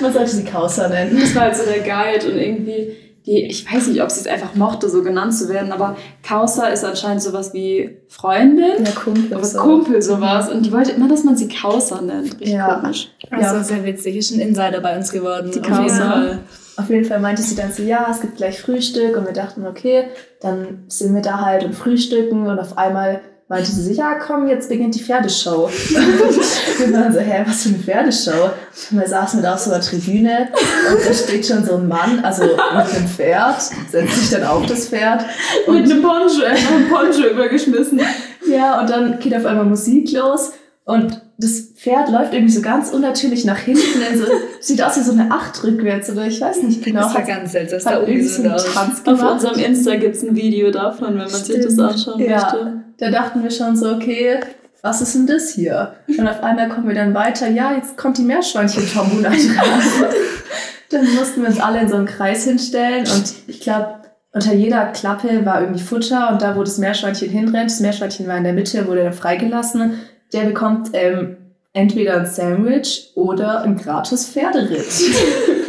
[0.01, 1.19] man sollte sie Kausa nennen.
[1.21, 2.97] Das war halt so der Guide und irgendwie,
[3.27, 5.97] die, ich weiß nicht, ob sie es einfach mochte, so genannt zu werden, aber
[6.27, 8.85] Kausa ist anscheinend sowas wie Freundin.
[8.85, 9.37] Ja, Kumpel.
[9.37, 9.59] Oder so.
[9.59, 10.49] Kumpel sowas.
[10.49, 12.33] Und die wollte immer, dass man sie Kausa nennt.
[12.41, 12.77] Richtig Ja.
[12.81, 13.09] komisch.
[13.31, 15.51] Also sehr witzig, ist ein Insider bei uns geworden.
[15.53, 16.11] Die auf jeden Kausa.
[16.11, 16.39] Fall.
[16.79, 19.67] Auf jeden Fall meinte sie dann so, ja, es gibt gleich Frühstück und wir dachten,
[19.67, 20.05] okay,
[20.41, 24.49] dann sind wir da halt und frühstücken und auf einmal meinte sie so, ja, komm,
[24.49, 25.69] jetzt beginnt die Pferdeshow.
[26.79, 28.51] wir waren so, hä, was für eine Pferdeshow?
[28.91, 30.49] Und wir saßen da auf so einer Tribüne
[30.91, 34.67] und da steht schon so ein Mann, also mit einem Pferd, setzt sich dann auf
[34.67, 35.25] das Pferd
[35.67, 38.01] Mit und einem Poncho, einfach ein Poncho übergeschmissen.
[38.49, 40.53] ja, und dann geht auf einmal Musik los
[40.85, 44.01] und das Pferd läuft irgendwie so ganz unnatürlich nach hinten.
[44.11, 44.25] In so,
[44.61, 47.03] sieht aus wie so eine Acht rückwärts oder ich weiß nicht genau.
[47.03, 47.79] Das war ganz seltsam.
[47.79, 48.57] Das hat irgendwie so einen.
[48.57, 51.81] Tanz Auf unserem Insta gibt es ein Video davon, wenn man sich das Stimmt.
[51.81, 52.37] anschauen Ja.
[52.37, 52.86] möchte.
[52.99, 54.41] Da dachten wir schon so, okay,
[54.83, 55.95] was ist denn das hier?
[56.07, 59.31] Und auf einmal kommen wir dann weiter, ja, jetzt kommt die Meerschweinchen-Tombola
[60.91, 63.97] dann mussten wir uns alle in so einen Kreis hinstellen und ich glaube,
[64.33, 68.37] unter jeder Klappe war irgendwie Futter und da, wo das Meerschweinchen hinrennt, das Meerschweinchen war
[68.37, 70.01] in der Mitte, wurde dann freigelassen.
[70.33, 71.37] Der bekommt ähm,
[71.73, 74.87] entweder ein Sandwich oder ein gratis Pferderitt.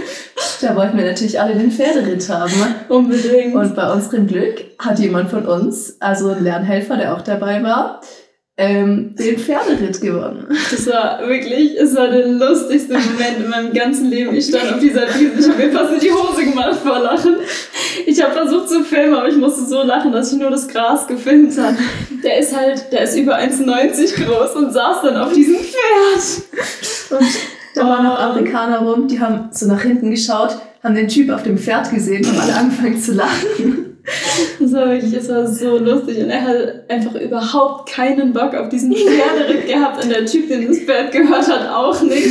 [0.62, 2.52] Da wollten wir natürlich alle den Pferderitt haben.
[2.89, 3.56] Unbedingt.
[3.56, 8.02] Und bei unserem Glück hat jemand von uns, also ein Lernhelfer, der auch dabei war,
[8.60, 10.48] ähm, den Pferderitt gewonnen.
[10.72, 14.36] Das war wirklich, es war der lustigste Moment in meinem ganzen Leben.
[14.36, 17.36] Ich stand auf dieser Wiese, ich habe mir fast in die Hose gemacht vor Lachen.
[18.08, 21.06] Ich habe versucht zu filmen, aber ich musste so lachen, dass ich nur das Gras
[21.06, 21.78] gefilmt habe.
[22.24, 26.41] Der ist halt, der ist über 1,90 groß und saß dann auf diesem Pferd.
[27.12, 27.28] Und
[27.77, 31.43] da waren noch Amerikaner rum, die haben so nach hinten geschaut, haben den Typ auf
[31.43, 33.83] dem Pferd gesehen und alle angefangen zu lachen.
[34.59, 38.69] Das war wirklich, es war so lustig und er hat einfach überhaupt keinen Bock auf
[38.69, 42.25] diesen Pferderitt gehabt und der Typ, den das Pferd gehört hat, auch nicht.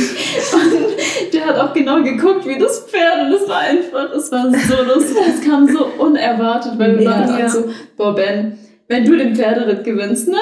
[0.53, 4.49] Und der hat auch genau geguckt wie das Pferd und es war einfach, es war
[4.51, 7.27] so lustig, es kam so unerwartet, weil wir Ja.
[7.29, 8.57] waren so, boah Ben,
[8.87, 10.37] wenn du den Pferderitt gewinnst, ne?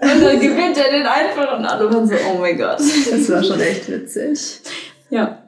[0.00, 2.78] Und dann gewinnt er den einfach und alle waren so, oh mein Gott.
[2.78, 4.60] Das war schon echt witzig.
[5.10, 5.42] Ja.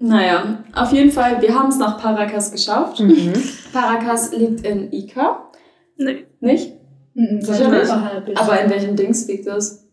[0.00, 3.00] Naja, auf jeden Fall, wir haben es nach Paracas geschafft.
[3.72, 5.50] Paracas liegt in Ica.
[5.96, 6.26] Nee.
[6.40, 6.72] Nicht?
[7.14, 7.88] Mhm, Sicher nicht?
[8.36, 9.84] Aber in welchem Dings liegt das?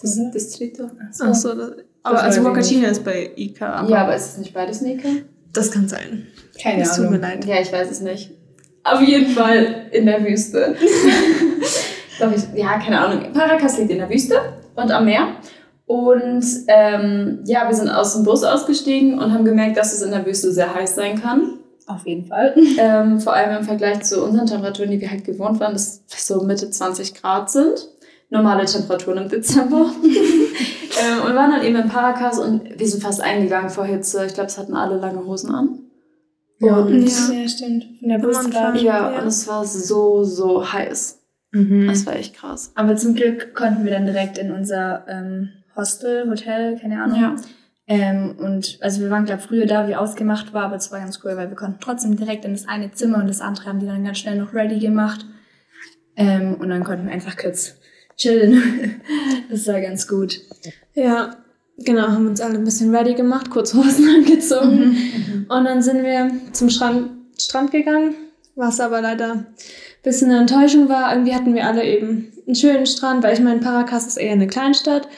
[0.00, 0.30] Das Mhm.
[0.30, 0.88] Distrito?
[1.20, 1.72] Ach so, das,
[2.04, 3.72] aber also Mokatino ist bei Ika.
[3.80, 5.08] Aber Ja, aber ist es nicht beides in Ica?
[5.52, 6.28] Das kann sein.
[6.62, 7.44] Keine Es tut mir leid.
[7.46, 8.30] Ja, ich weiß es nicht.
[8.84, 10.76] Auf jeden Fall in der Wüste.
[12.18, 13.32] Doch ich, ja, keine Ahnung.
[13.32, 14.36] Paracas liegt in der Wüste
[14.74, 15.28] und am Meer.
[15.86, 20.10] Und ähm, ja, wir sind aus dem Bus ausgestiegen und haben gemerkt, dass es in
[20.10, 21.58] der Wüste sehr heiß sein kann.
[21.86, 22.54] Auf jeden Fall.
[22.78, 26.42] Ähm, vor allem im Vergleich zu unseren Temperaturen, die wir halt gewohnt waren, dass so
[26.42, 27.88] Mitte 20 Grad sind.
[28.28, 29.86] Normale Temperaturen im Dezember.
[30.02, 34.26] ähm, und wir waren dann eben in Paracas und wir sind fast eingegangen vor Hitze.
[34.26, 35.78] Ich glaube, es hatten alle lange Hosen an.
[36.58, 36.78] Ja.
[36.78, 37.32] Und Ja.
[37.32, 37.86] Ja, stimmt.
[38.00, 38.80] Von der Busfahrt.
[38.80, 39.20] Ja, Ja.
[39.20, 41.15] und es war so, so heiß.
[41.56, 41.86] Mhm.
[41.86, 42.72] Das war echt krass.
[42.74, 47.36] Aber zum Glück konnten wir dann direkt in unser ähm, Hostel, Hotel, keine Ahnung.
[47.86, 51.20] Ähm, und also wir waren, glaube früher da, wie ausgemacht war, aber es war ganz
[51.24, 53.86] cool, weil wir konnten trotzdem direkt in das eine Zimmer und das andere haben die
[53.86, 55.24] dann ganz schnell noch ready gemacht.
[56.16, 57.76] Ähm, und dann konnten wir einfach kurz
[58.16, 59.00] chillen.
[59.50, 60.40] das war ganz gut.
[60.94, 61.36] Ja,
[61.78, 65.46] genau, haben uns alle ein bisschen ready gemacht, kurz Hosen angezogen.
[65.48, 68.14] Und dann sind wir zum Strand, Strand gegangen,
[68.56, 69.46] was aber leider
[70.06, 71.12] bisschen eine Enttäuschung war.
[71.12, 74.46] Irgendwie hatten wir alle eben einen schönen Strand, weil ich meine, Paracas ist eher eine
[74.46, 75.08] Kleinstadt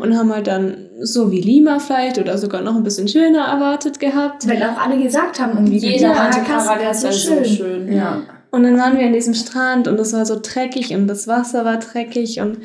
[0.00, 4.00] und haben halt dann so wie Lima vielleicht oder sogar noch ein bisschen schöner erwartet
[4.00, 4.48] gehabt.
[4.48, 7.92] Weil auch alle gesagt haben, irgendwie Jeder meinte, Paracas Paracas wäre wäre so schön.
[7.92, 8.22] Ja.
[8.50, 11.66] Und dann waren wir an diesem Strand und es war so dreckig und das Wasser
[11.66, 12.56] war dreckig und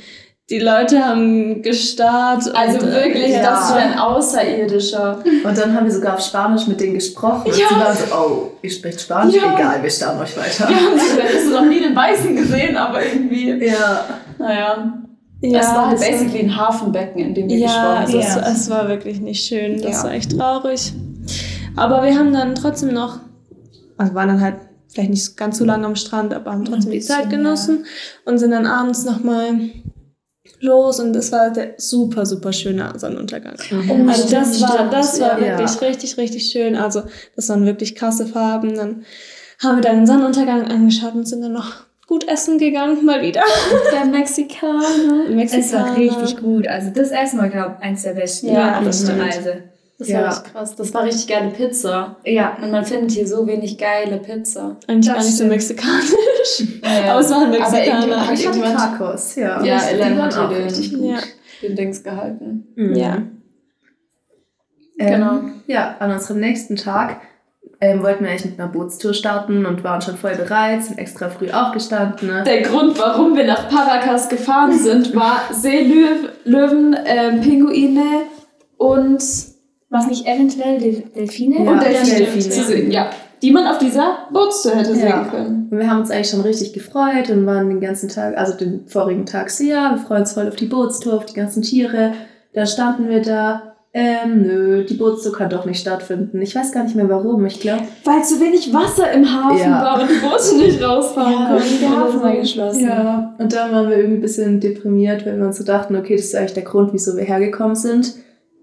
[0.50, 2.54] die Leute haben gestarrt.
[2.56, 3.44] Also und, äh, wirklich, Ja.
[3.44, 5.20] das ist ein Außerirdischer.
[5.44, 7.44] Und dann haben wir sogar auf Spanisch mit denen gesprochen.
[7.46, 7.68] Und Ja.
[7.70, 9.36] sie waren so, oh, ihr spricht Spanisch?
[9.36, 9.56] Ja.
[9.56, 10.68] Egal, wir starren euch weiter.
[10.70, 11.00] Wir haben
[11.50, 14.04] so, noch nie den Weißen gesehen, aber irgendwie, Ja.
[14.38, 14.94] naja.
[15.46, 18.44] Ja, es war halt basically ein Hafenbecken, in dem wir Ja, geschwommen es, sind.
[18.46, 18.52] Ja.
[18.52, 19.82] es war wirklich nicht schön.
[19.82, 20.04] Das Ja.
[20.04, 20.94] war echt traurig.
[21.76, 23.20] Aber wir haben dann trotzdem noch,
[23.98, 24.56] also waren dann halt
[24.88, 27.86] vielleicht nicht ganz so lange am Strand, aber haben trotzdem die bisschen, Zeit genossen
[28.26, 29.56] und sind dann abends nochmal
[30.64, 33.56] los und das war der super, super schöne Sonnenuntergang.
[33.70, 34.10] Mhm.
[34.10, 35.60] Also das war, stimmt, das war ja.
[35.60, 36.76] wirklich richtig, richtig schön.
[36.76, 37.04] Also
[37.36, 38.76] das waren wirklich krasse Farben.
[38.76, 39.06] Dann
[39.62, 41.74] haben wir dann den Sonnenuntergang angeschaut und sind dann noch
[42.08, 43.42] gut essen gegangen, mal wieder.
[43.94, 44.84] Der Mexikaner.
[45.44, 46.68] Es war richtig gut.
[46.68, 49.22] Also das Essen war, glaube ich, eins der besten Ja, auf stimmt.
[49.22, 49.64] Reise.
[50.00, 50.22] Das Ja.
[50.22, 50.76] war echt krass.
[50.76, 52.18] Das war richtig geile Pizza.
[52.26, 52.58] Ja.
[52.62, 54.78] Und man findet hier so wenig geile Pizza.
[54.88, 55.52] Eigentlich Das gar nicht so stimmt.
[56.44, 57.06] Mexikanisch.
[57.06, 57.12] Ja.
[57.12, 58.28] Aber es waren Aber irgendwie Mexikaner.
[58.28, 59.64] hatte irgendjemand Tacos, ja.
[59.64, 61.12] Ja, Ellen hat auch hier den- richtig gut.
[61.12, 61.18] Ja.
[61.62, 62.68] den Dings gehalten.
[62.76, 62.96] Mhm.
[62.96, 63.16] Ja.
[63.16, 63.30] Ähm,
[64.98, 65.40] Genau.
[65.68, 67.22] Ja, an unserem nächsten Tag
[67.82, 71.30] ähm, wollten wir eigentlich mit einer Bootstour starten und waren schon voll bereit, sind extra
[71.30, 72.28] früh aufgestanden.
[72.30, 72.44] Ne?
[72.46, 78.04] Der Grund, warum wir nach Paracas gefahren sind, war Seelöwen, ähm, Pinguine
[78.78, 79.22] und,
[79.90, 81.64] Was nicht eventuell Del Delfine?
[81.66, 82.50] Ja, und Delfine, Delfine.
[82.50, 82.92] zu sehen.
[82.92, 83.10] Ja,
[83.44, 85.26] die man auf dieser Bootstour hätte sehen Ja.
[85.26, 85.68] können.
[85.70, 88.88] Und wir haben uns eigentlich schon richtig gefreut und waren den ganzen Tag, also den
[88.88, 92.14] vorigen Tag ja, wir freuen uns voll auf die Bootstour, auf die ganzen Tiere.
[92.54, 96.42] Dann standen wir da, ähm, nö, die Bootstour kann doch nicht stattfinden.
[96.42, 97.84] Ich weiß gar nicht mehr warum, ich glaube.
[98.06, 99.84] Weil zu wenig Wasser im Hafen Ja.
[99.84, 101.80] war und die Boote nicht rausfahren Ja, konnten.
[101.82, 102.86] der Hafen war geschlossen.
[102.86, 106.16] Ja, und dann waren wir irgendwie ein bisschen deprimiert, weil wir uns so dachten, okay,
[106.16, 108.14] das ist eigentlich der Grund, wieso wir hergekommen sind.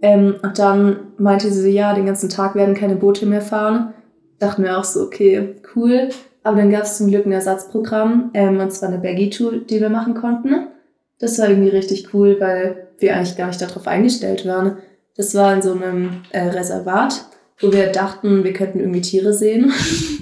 [0.02, 3.92] Ähm, und dann meinte sie so, ja, den ganzen Tag werden keine Boote mehr fahren.
[4.40, 6.08] Dachten wir auch so, okay, cool.
[6.42, 9.90] Aber dann gab es zum Glück ein Ersatzprogramm, ähm, und zwar eine Baggy-Tour, die wir
[9.90, 10.66] machen konnten.
[11.18, 14.78] Das war irgendwie richtig cool, weil wir eigentlich gar nicht darauf eingestellt waren.
[15.16, 17.26] Das war in so einem äh, Reservat,
[17.60, 19.70] wo wir dachten, wir könnten irgendwie Tiere sehen.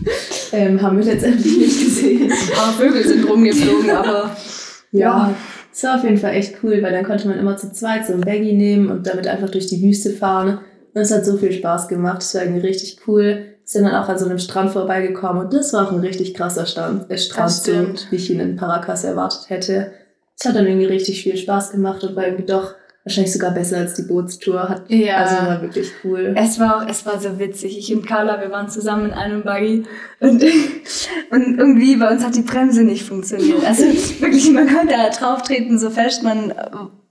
[0.52, 2.33] ähm, haben wir letztendlich nicht gesehen.
[2.61, 4.37] Aber Vögel sind rumgeflogen, aber
[4.90, 5.35] Ja,
[5.72, 8.14] es war auf jeden Fall echt cool, weil dann konnte man immer zu zweit so
[8.14, 10.59] ein Baggy nehmen und damit einfach durch die Wüste fahren.
[10.94, 12.22] Und es hat so viel Spaß gemacht.
[12.22, 13.54] Es war irgendwie richtig cool.
[13.68, 16.64] Sind dann auch an so einem Strand vorbeigekommen und das war auch ein richtig krasser
[16.64, 17.72] Strand, äh, Strand so,
[18.09, 19.92] wie ich ihn in Paracas erwartet hätte.
[20.38, 23.76] Es hat dann irgendwie richtig viel Spaß gemacht und war irgendwie doch wahrscheinlich sogar besser
[23.76, 24.70] als die Bootstour.
[24.70, 25.18] Hat, Ja.
[25.18, 26.35] Also war wirklich cool.
[26.35, 27.76] Es war auch, es war so witzig.
[27.76, 29.85] Ich und Carla, wir waren zusammen in einem Buggy
[30.20, 30.42] und,
[31.31, 33.66] und irgendwie bei uns hat die Bremse nicht funktioniert.
[33.66, 36.54] Also wirklich, man konnte da drauf treten, so fest man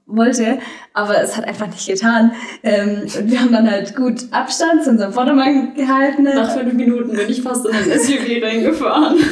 [0.08, 0.60] wollte,
[0.94, 2.32] aber es hat einfach nicht getan.
[2.64, 6.24] Ähm, und wir haben dann halt gut Abstand zu unserem Vordermann gehalten.
[6.24, 9.18] Nach fünf Minuten bin ich fast in ein SUV reingefahren.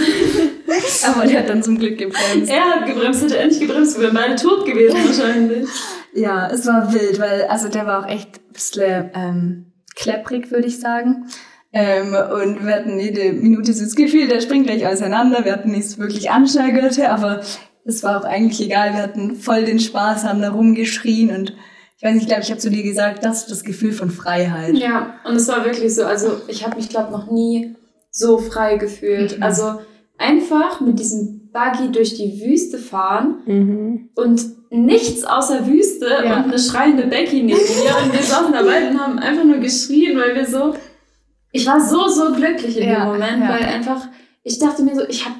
[1.07, 2.51] Aber der hat dann zum Glück gebremst.
[2.51, 5.69] Er hat gebremst, hätte er nicht gebremst, wir wären beide tot gewesen wahrscheinlich.
[6.13, 10.67] Ja, es war wild, weil also der war auch echt ein bisschen ähm, klepprig, würde
[10.67, 11.27] ich sagen.
[11.71, 15.45] Ähm, und wir hatten jede Minute so das Gefühl, der springt gleich auseinander.
[15.45, 17.41] Wir hatten nicht so wirklich Anschnallgurte, aber
[17.85, 18.93] es war auch eigentlich egal.
[18.93, 21.53] Wir hatten voll den Spaß, haben da rumgeschrien und
[21.97, 24.11] ich weiß nicht, ich glaube, ich habe zu dir gesagt, das ist das Gefühl von
[24.11, 24.75] Freiheit.
[24.75, 27.75] Ja, und es war wirklich so, also ich habe mich, glaube noch nie
[28.11, 29.37] so frei gefühlt.
[29.37, 29.43] Mhm.
[29.43, 29.79] Also
[30.17, 34.09] einfach mit diesem Buggy durch die Wüste fahren Mhm.
[34.15, 36.37] und nichts außer Wüste Ja.
[36.37, 40.17] und eine schreiende Becky neben mir und wir saßen dabei und haben einfach nur geschrien,
[40.17, 40.73] weil wir so,
[41.53, 43.49] ich war so, so glücklich in Ja, dem Moment, ja.
[43.49, 44.07] weil einfach,
[44.43, 45.35] ich dachte mir so, ich habe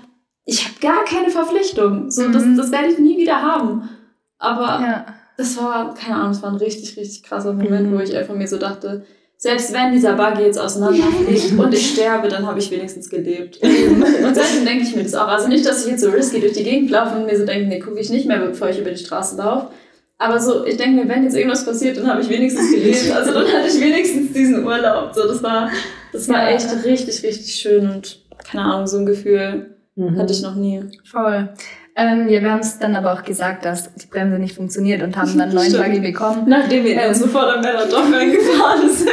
[0.45, 2.12] ich hab gar keine Verpflichtung.
[2.12, 2.58] So, das, Mhm.
[2.58, 3.89] das werde ich nie wieder haben.
[4.38, 5.05] Aber Ja.
[5.38, 7.95] das war, keine Ahnung, es war ein richtig, richtig krasser Moment, Mhm.
[7.97, 9.05] wo ich einfach mir so dachte,
[9.38, 13.58] selbst wenn dieser Buggy jetzt auseinanderfliegt und ich sterbe, dann habe ich wenigstens gelebt.
[13.62, 15.27] und seitdem denke ich mir das auch.
[15.27, 17.67] Also nicht, dass ich jetzt so risky durch die Gegend laufe und mir so denke,
[17.67, 19.67] nee, gucke ich nicht mehr, bevor ich über die Straße laufe.
[20.17, 23.12] Aber so, ich denke mir, wenn jetzt irgendwas passiert, dann habe ich wenigstens gelebt.
[23.13, 25.13] Also dann hatte ich wenigstens diesen Urlaub.
[25.13, 25.69] So, das war,
[26.13, 30.19] das war echt richtig, richtig schön und keine Ahnung, so ein Gefühl Mhm.
[30.19, 30.84] hatte ich noch nie.
[31.10, 31.49] Voll.
[31.95, 35.15] Ähm, ja, wir haben es dann aber auch gesagt, dass die Bremse nicht funktioniert und
[35.15, 35.86] haben dann einen neuen Stimmt.
[35.86, 36.43] Buggy bekommen.
[36.47, 37.13] Nachdem wir Ähm.
[37.13, 39.10] sofort am Bella doch reingefahren sind.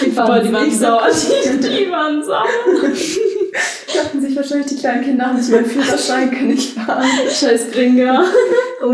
[0.00, 1.02] Die die waren nicht sauer.
[1.10, 2.44] Die, die waren sauer.
[3.94, 7.04] Dachten sich wahrscheinlich die kleinen Kinder haben nicht meinen Führerschein, kann ich fahren.
[7.30, 8.24] Scheiß Gringer.
[8.84, 8.92] Oh,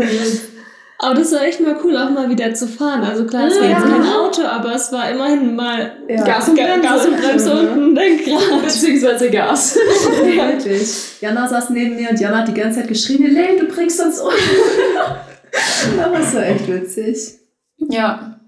[1.03, 3.03] Aber das war echt mal cool, auch mal wieder zu fahren.
[3.03, 6.23] Also klar, es war jetzt kein Auto, aber es war immerhin mal Ja.
[6.23, 6.81] Gas und Bremse.
[6.87, 8.61] Gas und Bremse und ein Lenkrad.
[8.61, 9.79] Beziehungsweise Gas.
[10.35, 11.19] Ja, wirklich.
[11.19, 14.19] Jana saß neben mir und Jana hat die ganze Zeit geschrien, Elaine, du bringst uns
[14.19, 14.29] um.
[16.03, 17.39] Aber es war echt witzig.
[17.77, 18.39] Ja.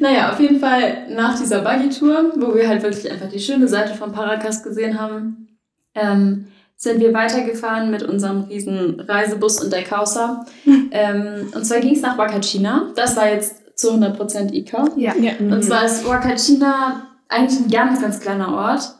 [0.00, 3.94] Naja, auf jeden Fall nach dieser Buggy-Tour, wo wir halt wirklich einfach die schöne Seite
[3.94, 5.58] von Paracas gesehen haben,
[5.94, 6.46] ähm,
[6.80, 10.46] sind wir weitergefahren mit unserem riesen Reisebus und der Causa.
[10.90, 12.90] ähm, und zwar ging es nach Wakachina.
[12.96, 14.88] Das war jetzt zu 100% Ica.
[14.96, 15.14] Ja.
[15.14, 15.32] Ja.
[15.38, 18.94] Und zwar ist Wakachina eigentlich ein ganz, ganz kleiner Ort.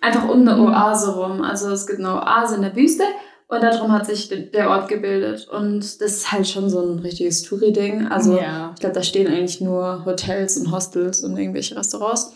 [0.00, 1.42] Einfach um eine Oase rum.
[1.42, 3.04] Also es gibt eine Oase in der Wüste
[3.46, 5.48] und darum hat sich de- der Ort gebildet.
[5.48, 8.08] Und das ist halt schon so ein richtiges Touri-Ding.
[8.08, 8.72] Also ja.
[8.74, 12.32] ich glaube, da stehen eigentlich nur Hotels und Hostels und irgendwelche Restaurants.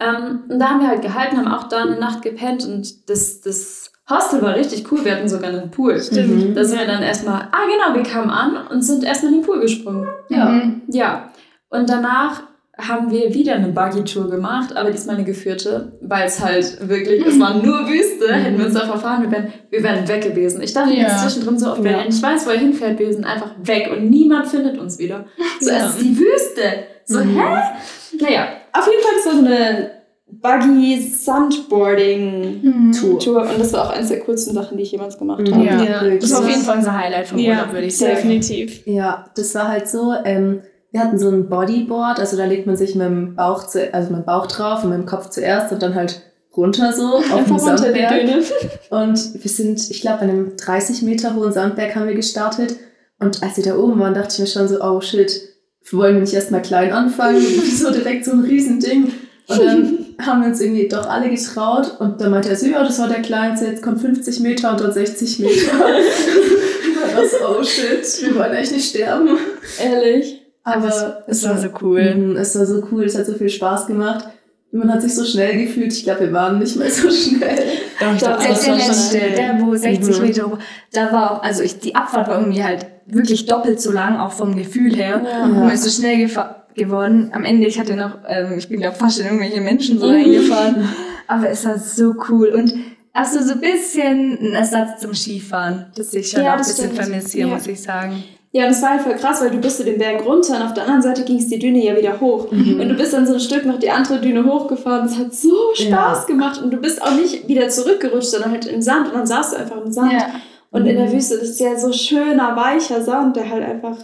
[0.00, 3.42] Ähm, und da haben wir halt gehalten, haben auch da eine Nacht gepennt und das,
[3.42, 5.04] das Hostel war richtig cool.
[5.04, 6.00] Wir hatten sogar einen Pool.
[6.00, 6.56] Stimmt.
[6.56, 9.46] Da sind wir dann erstmal, ah genau, wir kamen an und sind erstmal in den
[9.46, 10.06] Pool gesprungen.
[10.28, 10.46] Ja.
[10.46, 10.82] Mhm.
[10.88, 11.30] Ja,
[11.68, 12.42] und danach
[12.78, 17.38] haben wir wieder eine Buggy-Tour gemacht, aber diesmal eine geführte, weil es halt wirklich, es
[17.38, 20.62] war nur Wüste, hätten wir uns da verfahren, wir wären, wir wären weg gewesen.
[20.62, 21.02] Ich dachte Ja.
[21.02, 22.04] jetzt zwischendrin so oft, wenn Ja.
[22.04, 25.26] nicht weiß, wo er hinfährt, wir sind einfach weg und niemand findet uns wieder.
[25.60, 26.62] So, es ist die Wüste.
[27.04, 27.38] So, Mhm.
[27.38, 27.62] hä?
[28.18, 29.90] Naja, auf jeden Fall, das war
[30.30, 33.42] so eine Buggy-Sandboarding-Tour Tour.
[33.42, 35.50] und das war auch eines der coolsten Sachen, die ich jemals gemacht habe.
[35.54, 35.62] Mhm.
[35.64, 35.82] Ja.
[35.82, 36.02] Ja.
[36.16, 38.14] Das war auf jeden Fall unser Highlight vom Ja, Urlaub, würde ich sagen.
[38.14, 38.86] definitiv.
[38.86, 40.60] Ja, das war halt so, ähm,
[40.92, 44.10] wir hatten so ein Bodyboard, also da legt man sich mit dem Bauch, zu, also
[44.10, 46.22] mit dem Bauch drauf und mit dem Kopf zuerst und dann halt
[46.56, 48.42] runter so auf die Sandberg.
[48.90, 52.76] Und wir sind, ich glaube, an einem 30 Meter hohen Sandberg haben wir gestartet.
[53.20, 55.40] Und als wir da oben waren, dachte ich mir schon so, oh shit,
[55.92, 57.40] wollen wir nicht erstmal klein anfangen?
[57.40, 59.12] Wieso direkt so ein Riesending?
[59.48, 61.96] Und dann haben wir uns irgendwie doch alle getraut.
[61.98, 64.80] Und dann meinte er so, ja, das war der kleinste, jetzt kommt 50 Meter und
[64.80, 65.52] dann 60 Meter.
[67.30, 69.36] So, oh shit, wir wollen echt nicht sterben.
[69.82, 70.40] Ehrlich.
[70.64, 72.14] Aber Es war so cool.
[72.14, 74.26] Mhm, Es war so cool, es hat so viel Spaß gemacht.
[74.72, 75.92] Man hat sich so schnell gefühlt.
[75.92, 77.64] Ich glaube, wir waren nicht mehr so schnell.
[77.98, 79.34] Doch, ich Der, das der letzte, schnell.
[79.34, 80.26] der wo 60 Mhm.
[80.26, 80.58] Meter hoch,
[80.92, 84.32] da war auch, also ich, die Abfahrt war irgendwie halt wirklich doppelt so lang, auch
[84.32, 85.22] vom Gefühl her.
[85.24, 85.44] Ja.
[85.44, 87.30] Und man ist so schnell gefa- geworden.
[87.32, 90.88] Am Ende, ich hatte noch, ähm, ich bin glaube fast in irgendwelche Menschen so reingefahren.
[91.28, 92.48] Aber es war so cool.
[92.48, 92.74] Und
[93.12, 96.90] also so ein bisschen ein Ersatz zum Skifahren, das ich schon Ja, auch ein bisschen
[96.92, 97.54] vermisse hier, Ja.
[97.54, 98.24] muss ich sagen.
[98.52, 100.62] Ja, und das war halt voll krass, weil du bist so den Berg runter und
[100.62, 102.50] auf der anderen Seite ging es die Düne ja wieder hoch.
[102.50, 105.06] Und du bist dann so ein Stück noch die andere Düne hochgefahren.
[105.06, 106.60] Das hat so Spaß gemacht.
[106.60, 109.06] Und du bist auch nicht wieder zurückgerutscht, sondern halt im Sand.
[109.08, 110.12] Und dann saßt du einfach im Sand.
[110.72, 113.96] Und in der Wüste, das ist ja so schöner, weicher Sand, der halt einfach,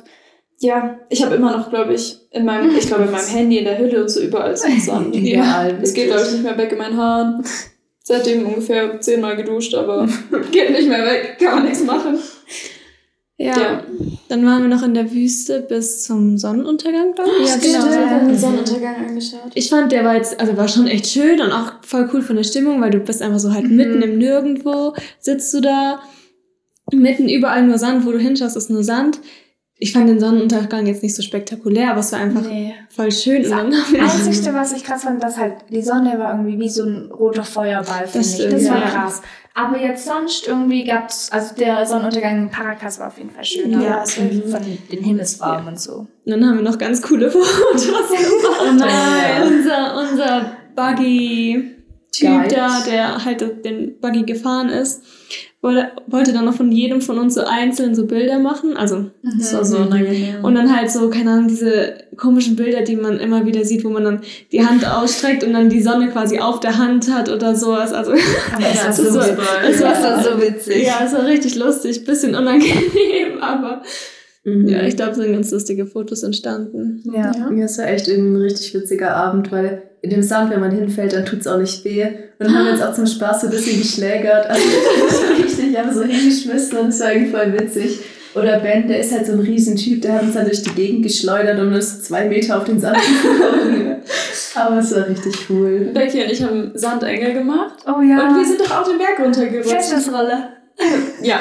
[0.61, 3.65] ja, ich habe immer noch, glaube ich, in meinem, ich glaube, in meinem Handy, in
[3.65, 5.17] der Hülle und so überall noch Sand.
[5.17, 5.79] Überall.
[5.83, 7.45] Es geht, glaube ich, nicht mehr weg in meinen Haaren.
[8.03, 10.09] Seitdem ungefähr zehnmal geduscht, aber
[10.53, 12.19] geht nicht mehr weg, kann man nichts machen.
[13.39, 13.59] Ja.
[13.59, 13.85] Ja.
[14.29, 17.49] Dann waren wir noch in der Wüste bis zum Sonnenuntergang, glaube ich.
[17.49, 17.91] Ja, Stimmt, genau.
[17.91, 19.51] wir haben den Sonnenuntergang angeschaut.
[19.55, 22.37] Ich fand, der war jetzt, also war schon echt schön und auch voll cool von
[22.37, 26.01] der Stimmung, weil du bist einfach so halt mitten im Nirgendwo, sitzt du da,
[26.93, 29.21] mitten überall nur Sand, wo du hinschaust, ist nur Sand.
[29.79, 32.75] Ich fand den Sonnenuntergang jetzt nicht so spektakulär, aber es war einfach Nee.
[32.89, 33.43] voll schön.
[33.43, 37.11] Das Einzige, was ich krass fand, dass halt die Sonne war irgendwie wie so ein
[37.13, 38.49] roter Feuerball, finde ich.
[38.49, 38.89] Das war ja.
[38.89, 39.21] krass.
[39.53, 43.83] Aber jetzt sonst irgendwie gab's, also der Sonnenuntergang in Paracas war auf jeden Fall schöner.
[43.83, 43.99] Ja.
[44.01, 44.61] also von
[44.93, 45.93] den Himmelsfarben und so.
[45.93, 48.05] Und dann haben wir noch ganz coole Fotos gemacht.
[48.61, 49.43] Oh nein.
[49.47, 51.76] unser, unser Buggy-Typ
[52.21, 52.55] Guide.
[52.55, 55.03] da, der halt den Buggy gefahren ist,
[55.61, 58.77] wollte, wollte dann noch von jedem von uns so einzeln so Bilder machen.
[58.77, 60.43] Also, Das war so unangenehm.
[60.45, 63.89] und dann halt so, keine Ahnung, diese komischen Bilder, die man immer wieder sieht, wo
[63.91, 64.21] man dann
[64.53, 67.93] die Hand ausstreckt und dann die Sonne quasi auf der Hand hat oder sowas.
[67.93, 68.21] Also, Aber
[68.63, 70.87] das das ist war so so, es war das war so witzig.
[70.87, 73.83] ja, es war richtig lustig, bisschen unangenehm, aber
[74.49, 74.69] Mhm.
[74.69, 77.03] ja, ich glaube, es sind ganz lustige Fotos entstanden.
[77.13, 77.33] Ja.
[77.53, 80.71] Ja, es war echt irgendwie ein richtig witziger Abend, weil in dem Sand, wenn man
[80.71, 82.05] hinfällt, dann tut's auch nicht weh.
[82.05, 84.47] Und dann haben wir uns auch zum Spaß so ein bisschen geschlägert.
[84.47, 84.63] Also
[85.37, 87.99] richtig einfach so hingeschmissen und es war irgendwie voll witzig.
[88.37, 91.03] Oder Ben, der ist halt so ein Riesentyp, der hat uns dann durch die Gegend
[91.03, 93.97] geschleudert und ist zwei Meter auf den Sand geflogen.
[94.55, 95.91] Aber es war richtig cool.
[95.93, 97.79] Becky und ich haben Sandengel gemacht.
[97.87, 98.29] Oh ja.
[98.29, 99.71] Und wir sind doch auch den Berg runtergerutscht.
[99.71, 100.51] Festnesrolle.
[101.21, 101.41] Ja,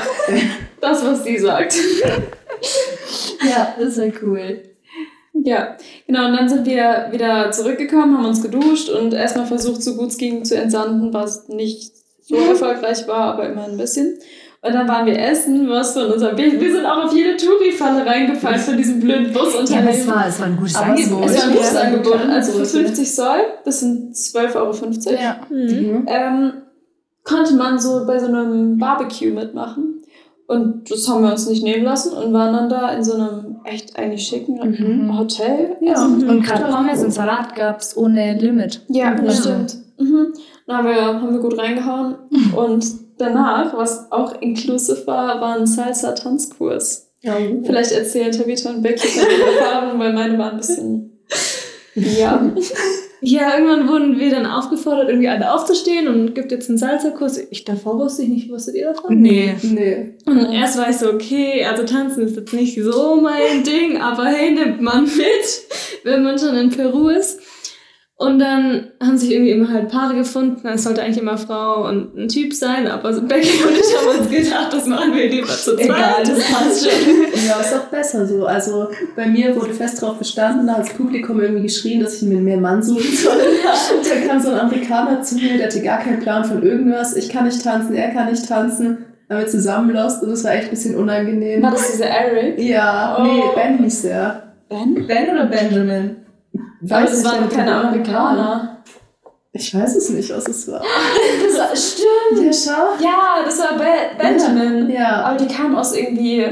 [0.82, 1.76] das, was sie sagt.
[3.48, 4.62] Ja, das war cool.
[5.46, 5.78] Ja,
[6.08, 6.28] genau.
[6.28, 10.18] Und dann sind wir wieder zurückgekommen, haben uns geduscht und erstmal versucht, so gut es
[10.18, 11.92] ging, zu entsanden, was nicht
[12.24, 14.18] so erfolgreich war, aber immer ein bisschen.
[14.64, 16.60] Und dann waren wir essen, was von unserem Weg.
[16.60, 19.90] Wir sind auch auf jede Touri-Falle reingefallen von diesem blöden Busunternehmen.
[20.28, 22.34] es war ein gutes Aber es Es war ein Ja, Busangebot, ja.
[22.34, 25.38] also für 50 Soll, das sind 12,50 Euro, Ja.
[25.52, 26.06] Mhm.
[26.08, 26.54] ähm,
[27.24, 29.95] konnte man so bei so einem Barbecue mitmachen.
[30.48, 33.58] Und das haben wir uns nicht nehmen lassen und waren dann da in so einem
[33.64, 35.18] echt eigentlich schicken Mhm.
[35.18, 35.76] Hotel.
[35.82, 35.94] Ja.
[35.94, 38.82] Also, Und gerade Pommes und Salat gab's ohne Limit.
[38.90, 39.32] ja, Ja.
[39.32, 39.76] stimmt.
[39.98, 40.34] Mhm.
[40.68, 42.16] Dann haben wir, haben wir gut reingehauen.
[42.56, 42.86] Und
[43.18, 47.12] danach, was auch inclusive war, war ein Salsa-Tanzkurs.
[47.64, 51.12] Vielleicht erzählen Tabitha und Becky von ihren Erfahrungen, weil meine waren ein bisschen.
[51.96, 52.52] Ja.
[53.22, 57.38] Ja, irgendwann wurden wir dann aufgefordert, irgendwie alle aufzustehen und gibt jetzt einen Salzerkurs.
[57.50, 59.22] Ich davor wusste ich nicht, wusstet ihr davon?
[59.22, 59.56] Nee.
[59.62, 60.14] Nee.
[60.26, 64.26] Und erst war ich so, okay, also tanzen ist jetzt nicht so mein Ding, aber
[64.26, 67.40] hey, nimmt man mit, wenn man schon in Peru ist.
[68.18, 70.66] Und dann haben sich irgendwie immer halt Paare gefunden.
[70.70, 74.30] Es sollte eigentlich immer Frau und ein Typ sein, aber Becky und ich haben uns
[74.30, 75.82] gedacht, das machen wir lieber zu zweit.
[75.86, 77.46] Egal, das passt schon.
[77.46, 78.46] Ja, ist auch besser so.
[78.46, 82.22] Also bei mir wurde fest drauf bestanden, da hat das Publikum irgendwie geschrien, dass ich
[82.22, 83.34] mir mehr Mann suchen soll.
[84.10, 87.18] Dann kam so ein Amerikaner zu mir, der hatte gar keinen Plan von irgendwas.
[87.18, 89.00] Ich kann nicht tanzen, er kann nicht tanzen.
[89.28, 91.62] Dann haben wir zusammen lost und es war echt ein bisschen unangenehm.
[91.62, 92.60] War das dieser Eric?
[92.60, 93.24] Ja, Oh.
[93.24, 94.54] nee, Ben hieß er.
[94.70, 95.06] Ben?
[95.06, 96.16] Ben oder Benjamin?
[96.90, 98.84] Aber nicht, waren keine Amerikaner.
[99.52, 100.82] Ich weiß es nicht, was es war.
[101.48, 102.46] Das war, stimmt.
[102.46, 103.04] Ja, schau.
[103.04, 103.86] Ja, das war Be
[104.18, 104.90] Benjamin.
[104.90, 105.24] Ja.
[105.24, 106.44] Aber die kamen aus irgendwie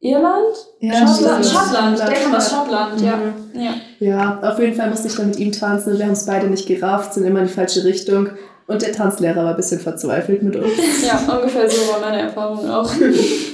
[0.00, 0.54] Irland?
[0.80, 1.46] Ja, Schottland.
[1.46, 1.62] stimmt.
[1.62, 1.98] Schottland.
[1.98, 3.16] Der kam aus Schottland, ja.
[3.16, 3.60] Mhm.
[3.60, 3.74] ja.
[4.00, 6.66] Ja, auf jeden Fall musste ich dann mit ihm tanzen wir haben es beide nicht
[6.66, 8.30] gerafft, sind immer in die falsche Richtung.
[8.66, 10.72] Und der Tanzlehrer war ein bisschen verzweifelt mit uns.
[11.06, 12.90] Ja, ungefähr so war meine Erfahrung auch.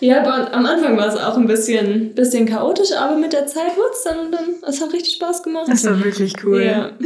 [0.00, 3.76] Ja, aber am Anfang war es auch ein bisschen, bisschen chaotisch, aber mit der Zeit
[3.76, 5.68] wurde es dann und dann, es hat richtig Spaß gemacht.
[5.68, 6.62] Das war wirklich cool.
[6.62, 6.90] Ja.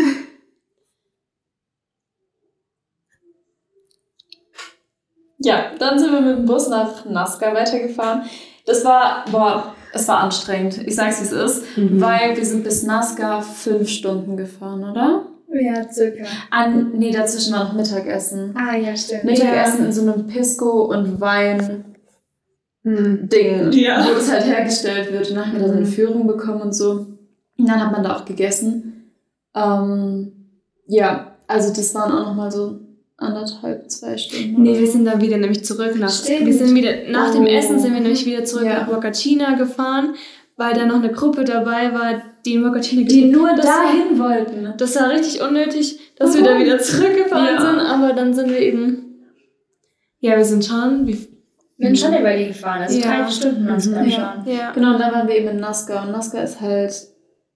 [5.42, 8.24] Ja, dann sind wir mit dem Bus nach Nazca weitergefahren.
[8.66, 10.87] Das war, boah, es war anstrengend.
[10.87, 11.79] Ich sag's, wie es ist.
[11.79, 11.98] Mhm.
[11.98, 15.24] Weil wir sind bis Nazca fünf Stunden gefahren, oder?
[15.53, 16.24] Ja, circa.
[16.50, 18.55] An, nee, dazwischen war noch Mittagessen.
[18.55, 19.24] Ah, ja, stimmt.
[19.24, 21.89] Mittagessen in so einem Pisco und Wein
[22.90, 23.29] Mhm.
[23.29, 24.05] Ding, Ja.
[24.09, 25.29] wo das halt hergestellt wird.
[25.31, 26.90] Und dann haben wir da so eine Führung bekommen und so.
[27.58, 29.12] Und dann hat man da auch gegessen.
[29.54, 30.33] Ähm,
[30.87, 32.79] ja, also das waren auch nochmal so
[33.17, 34.62] anderthalb, zwei Stunden.
[34.62, 36.10] Nee, wir sind dann wieder nämlich zurück nach.
[36.10, 36.46] Stimmt.
[36.46, 37.46] Wir sind wieder nach dem Oh.
[37.46, 38.81] Essen sind wir nämlich wieder zurück Ja.
[38.81, 40.14] nach Wakachina gefahren,
[40.56, 44.64] weil da noch eine Gruppe dabei war, die in Wakachina die nur das dahin wollten.
[44.64, 47.60] War, das war richtig unnötig, dass wir da wieder zurückgefahren Ja.
[47.60, 49.04] sind, aber dann sind wir eben.
[50.21, 51.06] Ja, wir sind schon.
[51.06, 51.19] Wie,
[51.81, 53.22] Wir sind schon über die gefahren, also Ja.
[53.24, 54.42] drei Stunden waren es dann Ja.
[54.44, 54.52] schon.
[54.54, 54.72] ja.
[54.72, 56.04] Genau, und dann waren wir eben in Nazca.
[56.04, 56.94] Und Nazca ist halt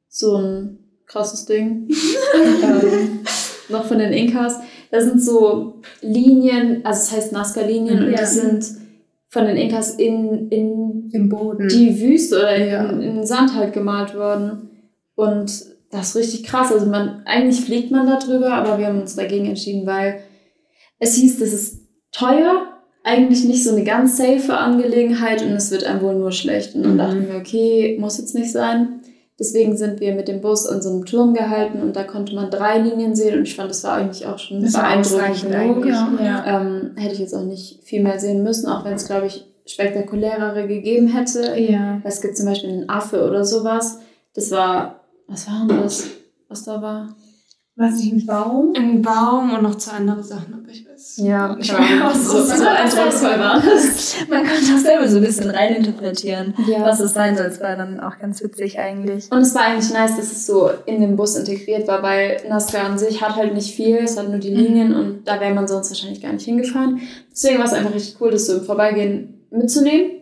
[0.09, 1.89] so ein krasses Ding.
[2.63, 3.21] ähm,
[3.69, 4.59] noch von den Inkas.
[4.91, 8.19] Da sind so Linien, also es heißt Nazca-Linien, und Ja.
[8.21, 8.65] die sind
[9.29, 11.69] von den Inkas in, in Im Boden.
[11.69, 12.89] die Wüste oder in, Ja.
[12.91, 14.71] in den Sand halt gemalt worden.
[15.17, 16.73] Und das ist richtig krass.
[16.73, 20.21] Also man, eigentlich fliegt man da drüber, aber wir haben uns dagegen entschieden, weil
[20.99, 21.81] es hieß, das ist
[22.13, 22.69] teuer,
[23.05, 26.75] eigentlich nicht so eine ganz safe Angelegenheit und es wird einem wohl nur schlecht.
[26.75, 26.99] Und dann Mhm.
[26.99, 29.01] dachten wir, okay, muss jetzt nicht sein.
[29.39, 32.51] Deswegen sind wir mit dem Bus an so einem Turm gehalten und da konnte man
[32.51, 35.55] drei Linien sehen und ich fand, das war eigentlich auch schon Das beeindruckend genug.
[35.57, 35.95] eigentlich.
[36.25, 36.61] Ja.
[36.61, 39.45] Ähm, hätte ich jetzt auch nicht viel mehr sehen müssen, auch wenn es, glaube ich,
[39.67, 41.59] spektakulärere gegeben hätte.
[41.59, 42.01] Ja.
[42.05, 43.99] Es gibt zum Beispiel einen Affe oder sowas.
[44.35, 46.07] Das war, was war denn das,
[46.49, 47.15] was da war?
[47.77, 48.73] Was ich ein Baum?
[48.77, 51.17] Ein Baum und noch zwei andere Sachen, aber ich weiß.
[51.17, 52.67] Ja, Ich weiß, was so, das so ist.
[52.67, 54.15] eindrucksvoll war das.
[54.31, 56.83] Man konnte auch selber so ein bisschen reininterpretieren, Ja.
[56.83, 57.47] was es sein soll.
[57.47, 59.31] Das war dann auch ganz witzig eigentlich.
[59.33, 62.81] Und es war eigentlich nice, dass es so in den Bus integriert war, weil Nazca
[62.81, 65.67] an sich hat halt nicht viel, es hat nur die Linien und da wäre man
[65.67, 67.01] sonst wahrscheinlich gar nicht hingefahren.
[67.33, 70.13] Deswegen war es einfach richtig cool, das so im Vorbeigehen mitzunehmen.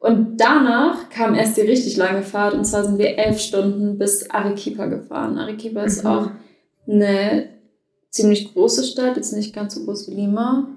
[0.00, 4.30] Und danach kam erst die richtig lange Fahrt und zwar sind wir elf Stunden bis
[4.30, 5.36] Arequipa gefahren.
[5.38, 6.10] Arequipa ist Mhm.
[6.10, 6.30] auch
[6.86, 7.48] eine
[8.10, 10.68] ziemlich große Stadt, jetzt nicht ganz so groß wie Lima.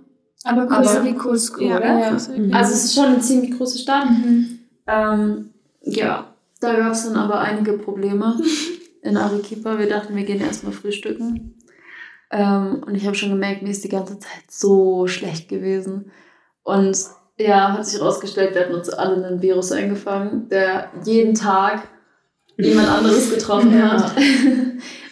[0.44, 2.00] Aber größer wie Cusco, Ja, oder?
[2.00, 2.12] Ja.
[2.12, 2.54] Mhm.
[2.54, 4.10] Also es ist schon eine ziemlich große Stadt.
[4.10, 4.60] Mhm.
[4.88, 5.50] Ähm,
[5.82, 8.40] ja, da gab es dann aber einige Probleme
[9.02, 9.78] in Arequipa.
[9.80, 11.56] Wir dachten, wir gehen erstmal frühstücken.
[12.32, 16.12] Ähm, und ich habe schon gemerkt, mir ist die ganze Zeit so schlecht gewesen.
[16.64, 16.98] Und
[17.38, 21.88] ja, hat sich herausgestellt, wir hatten uns alle einen Virus eingefangen, der jeden Tag
[22.58, 24.04] jemand anderes getroffen Ja.
[24.04, 24.14] hat.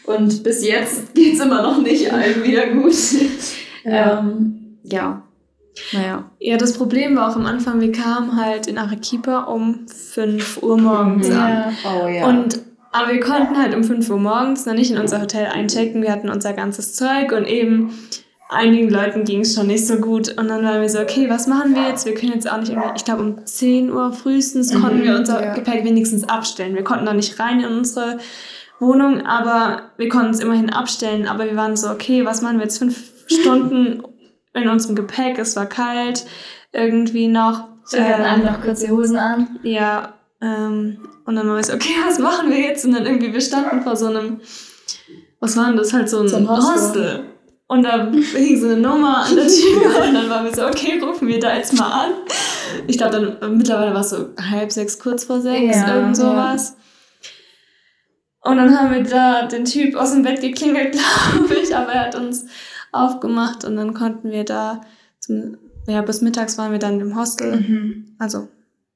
[0.06, 2.94] Und bis jetzt geht es immer noch nicht allen wieder gut.
[3.86, 4.20] Ja.
[4.20, 5.24] Ähm, ja.
[5.92, 6.32] Naja.
[6.40, 10.78] Ja, das Problem war auch am Anfang, wir kamen halt in Arequipa um 5 Uhr
[10.78, 11.34] morgens an.
[11.34, 11.74] Ja.
[11.84, 12.26] Oh ja.
[12.26, 12.62] Und,
[12.94, 16.02] aber wir konnten halt um 5 Uhr morgens noch nicht in unser Hotel einchecken.
[16.02, 17.94] Wir hatten unser ganzes Zeug und eben
[18.54, 20.30] einigen Leuten ging es schon nicht so gut.
[20.30, 22.06] Und dann waren wir so, okay, was machen wir jetzt?
[22.06, 25.44] Wir können jetzt auch nicht irgendwie, ich glaube um 10 Uhr frühestens konnten wir unser
[25.44, 25.54] ja.
[25.54, 26.76] Gepäck wenigstens abstellen.
[26.76, 28.20] Wir konnten da nicht rein in unsere
[28.84, 31.28] Wohnung, aber wir konnten es immerhin abstellen.
[31.28, 32.78] Aber wir waren so, okay, was machen wir jetzt?
[32.80, 34.04] Fünf Stunden
[34.54, 36.26] in unserem Gepäck, es war kalt,
[36.72, 37.68] irgendwie noch.
[37.92, 39.60] Wir hatten alle Ähm, noch kurze Hosen an.
[39.64, 42.86] ja, ähm, und dann war ich so, okay, was machen wir jetzt?
[42.86, 44.42] Und dann irgendwie, wir standen vor so einem,
[45.40, 45.94] was war denn das?
[45.94, 46.74] Halt so ein, So ein Hostel.
[46.74, 47.20] Hostel.
[47.68, 51.00] Und da hing so eine Nummer an der Tür und dann waren wir so, okay,
[51.02, 52.12] rufen wir da jetzt mal an.
[52.88, 56.76] Ich glaube, dann mittlerweile war es so halb sechs, kurz vor sechs, Ja, irgend sowas.
[58.44, 60.94] Und dann haben wir da den Typ aus dem Bett geklingelt,
[61.32, 62.46] glaube ich, aber er hat uns
[62.92, 64.82] aufgemacht und dann konnten wir da
[65.20, 68.16] zum, ja, bis mittags waren wir dann im Hostel Mhm.
[68.20, 68.48] also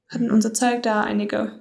[0.08, 1.52] hatten unser Zeug da, einige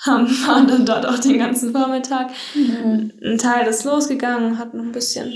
[0.00, 2.30] haben, waren dann dort auch den ganzen Vormittag.
[2.54, 5.32] Ein Teil ist losgegangen, hat noch ein bisschen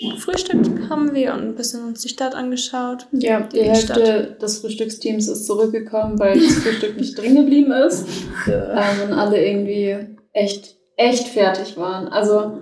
[0.00, 3.06] gefrühstückt haben wir und ein bisschen uns die Stadt angeschaut.
[3.12, 8.06] Ja, die Hälfte des Frühstücksteams ist zurückgekommen, weil das Frühstück nicht drin geblieben ist.
[8.48, 9.96] Ähm, und alle irgendwie
[10.32, 12.08] echt, echt fertig waren.
[12.08, 12.58] Also,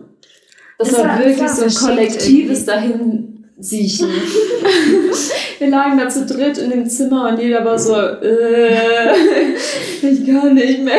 [0.78, 4.08] das, Das war, war- wirklich das war so ein kollektives Dahinsiechen.
[5.58, 9.12] Wir lagen da zu dritt in dem Zimmer und jeder war so, äh,
[10.02, 10.98] ich kann nicht mehr.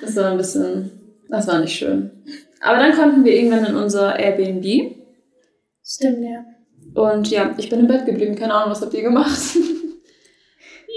[0.00, 0.90] Das war ein bisschen,
[1.28, 2.10] das war nicht schön.
[2.60, 4.94] Aber dann konnten wir irgendwann in unser Airbnb.
[5.84, 6.44] Stimmt, ja.
[6.94, 8.36] Und ja, ich bin im Bett geblieben.
[8.36, 9.40] Keine Ahnung, was habt ihr gemacht?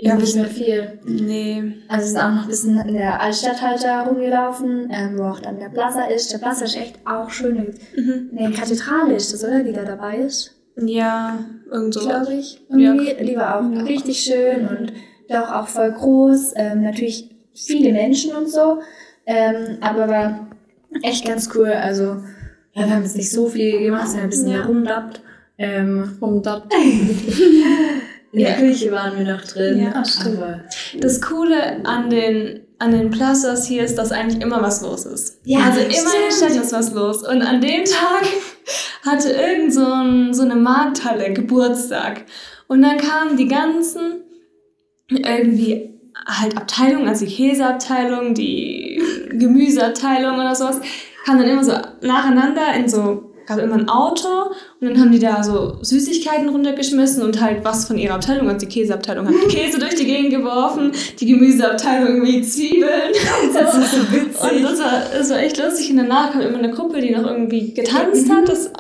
[0.01, 0.99] Ja, nicht mehr viel.
[1.05, 1.63] Nee.
[1.87, 5.23] Also wir sind auch noch ein bisschen in der Altstadt halt da rumgelaufen, ähm, wo
[5.23, 6.31] auch dann der Plaza ist.
[6.33, 7.73] Der Plaza ist echt auch schön.
[7.95, 8.31] Mhm.
[8.37, 9.63] Eine Kathedrale ist das, oder?
[9.63, 11.39] Die da dabei ist, Ja,
[11.71, 12.01] irgend so.
[12.01, 12.61] glaube ich.
[12.69, 13.25] Irgendwie.
[13.25, 14.93] Die war auch richtig schön und
[15.29, 16.53] doch auch voll groß.
[16.57, 18.79] Ähm, natürlich viele Menschen und so.
[19.25, 20.47] Ähm, aber war
[21.03, 21.69] echt ganz cool.
[21.69, 22.03] Also,
[22.73, 24.57] ja, wir haben jetzt nicht so viel gemacht, sondern ein bisschen Ja.
[24.63, 25.21] herumdappt.
[25.57, 26.41] Ähm, Um
[28.35, 29.79] in der Küche waren wir noch drin.
[29.79, 30.37] Ja, stimmt.
[30.37, 30.61] Aber
[30.99, 35.39] Das Coole an den, an den Plazas hier ist, dass eigentlich immer was los ist.
[35.45, 36.35] Ja, also immer in der.
[36.35, 37.27] Stadt ist was los.
[37.27, 38.25] Und an dem Tag
[39.05, 42.25] hatte irgend so, ein, so eine Markthalle Geburtstag.
[42.67, 44.23] Und dann kamen die ganzen
[45.09, 45.91] irgendwie
[46.25, 50.79] halt Abteilungen, also die Käseabteilung, die Gemüseabteilung oder sowas,
[51.25, 54.27] kamen dann immer so nacheinander in so, gab immer ein Auto
[54.81, 58.65] und dann haben die da so Süßigkeiten runtergeschmissen und halt was von ihrer Abteilung, also
[58.65, 63.11] die Käseabteilung hat Käse durch die Gegend geworfen, die Gemüseabteilung irgendwie Zwiebeln.
[63.53, 64.51] Das ist so witzig.
[64.57, 65.91] Und das war, das war echt lustig.
[65.91, 68.47] Und danach kam immer eine Gruppe, die noch irgendwie getanzt hat.
[68.49, 68.71] Das,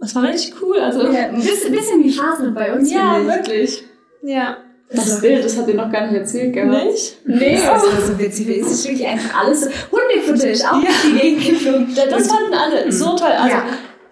[0.00, 0.78] das war richtig cool.
[0.80, 2.90] Also, Ja, ein bisschen, bisschen wie Phasen bei uns.
[2.92, 3.82] ja wirklich.
[4.22, 4.56] Ja.
[4.88, 6.84] Das Bild, das habt ihr noch gar nicht erzählt gehabt.
[6.86, 7.16] Nicht?
[7.26, 8.48] Nee, das war so witzig.
[8.60, 9.68] Es ist wirklich einfach alles.
[9.90, 11.88] Hundefutter ist auch durch die Gegend geflogen.
[11.94, 13.32] Das fanden alle so toll.
[13.36, 13.64] Also, Ja.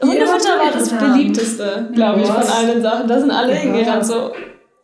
[0.07, 3.09] Hundefutter war das beliebteste, glaube ich, von allen Sachen.
[3.09, 4.07] Da sind alle hingerannt.
[4.07, 4.31] So,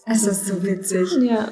[0.07, 1.09] Es ist so witzig.
[1.23, 1.49] ja.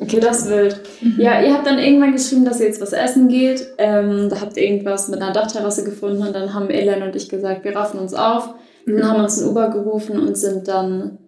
[0.00, 0.80] Okay, das ist wild.
[1.16, 3.66] Ja, ihr habt dann irgendwann geschrieben, dass ihr jetzt was essen geht.
[3.78, 7.28] Ähm, da habt ihr irgendwas mit einer Dachterrasse gefunden und dann haben Ellen und ich
[7.28, 8.54] gesagt, wir raffen uns auf.
[8.86, 11.18] Dann haben wir uns ein Uber gerufen und sind dann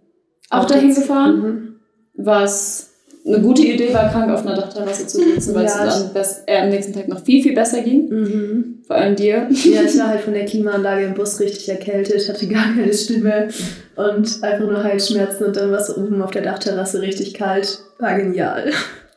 [0.50, 1.40] auch dahin gefahren.
[1.40, 1.80] Mhm.
[2.14, 2.89] Was
[3.26, 6.42] eine gute Idee war, krank auf einer Dachterrasse zu sitzen, weil Ja, es dann best,
[6.46, 8.08] äh, am nächsten Tag noch viel, viel besser ging.
[8.08, 8.78] Mhm.
[8.86, 9.46] Vor allem dir.
[9.50, 13.48] Ja, ich war halt von der Klimaanlage im Bus richtig erkältet, hatte gar keine Stimme
[13.96, 17.78] und einfach nur Halsschmerzen und dann war es oben auf der Dachterrasse richtig kalt.
[17.98, 18.70] War genial.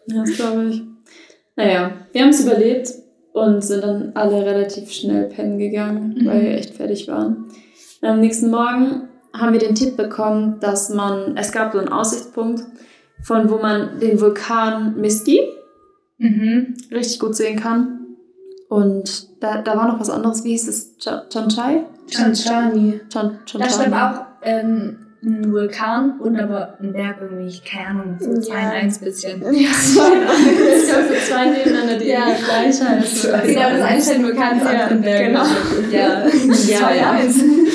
[0.08, 0.82] Ja, das glaube ich.
[1.56, 2.90] Naja, wir haben es überlebt
[3.32, 6.26] und sind dann alle relativ schnell pennen gegangen, Mhm.
[6.26, 7.46] weil wir echt fertig waren.
[8.02, 11.88] Und am nächsten Morgen haben wir den Tipp bekommen, dass man, es gab so einen
[11.90, 12.64] Aussichtspunkt,
[13.24, 15.40] von wo man den Vulkan Miski
[16.20, 16.76] Mhm.
[16.92, 18.00] richtig gut sehen kann.
[18.70, 20.98] Und da, da war noch was anderes, wie hieß es?
[20.98, 21.84] Cha- Chanchai?
[22.10, 23.02] Chanchani.
[23.12, 28.52] Chan, Da stand auch ähm, ein Vulkan und aber ein Berg irgendwie, keine Ahnung, so
[28.52, 28.70] Ja.
[28.72, 29.42] eins bisschen.
[29.54, 30.12] Ja, zwei.
[30.76, 32.26] Es gab so zwei nebeneinander, die Ja.
[32.26, 33.32] gleich heißen.
[33.46, 35.26] Genau, das eine ist ein Vulkan, das andere ein Berg.
[35.28, 35.46] genau.
[35.92, 36.26] Ja,
[36.68, 37.68] Ja, zwei in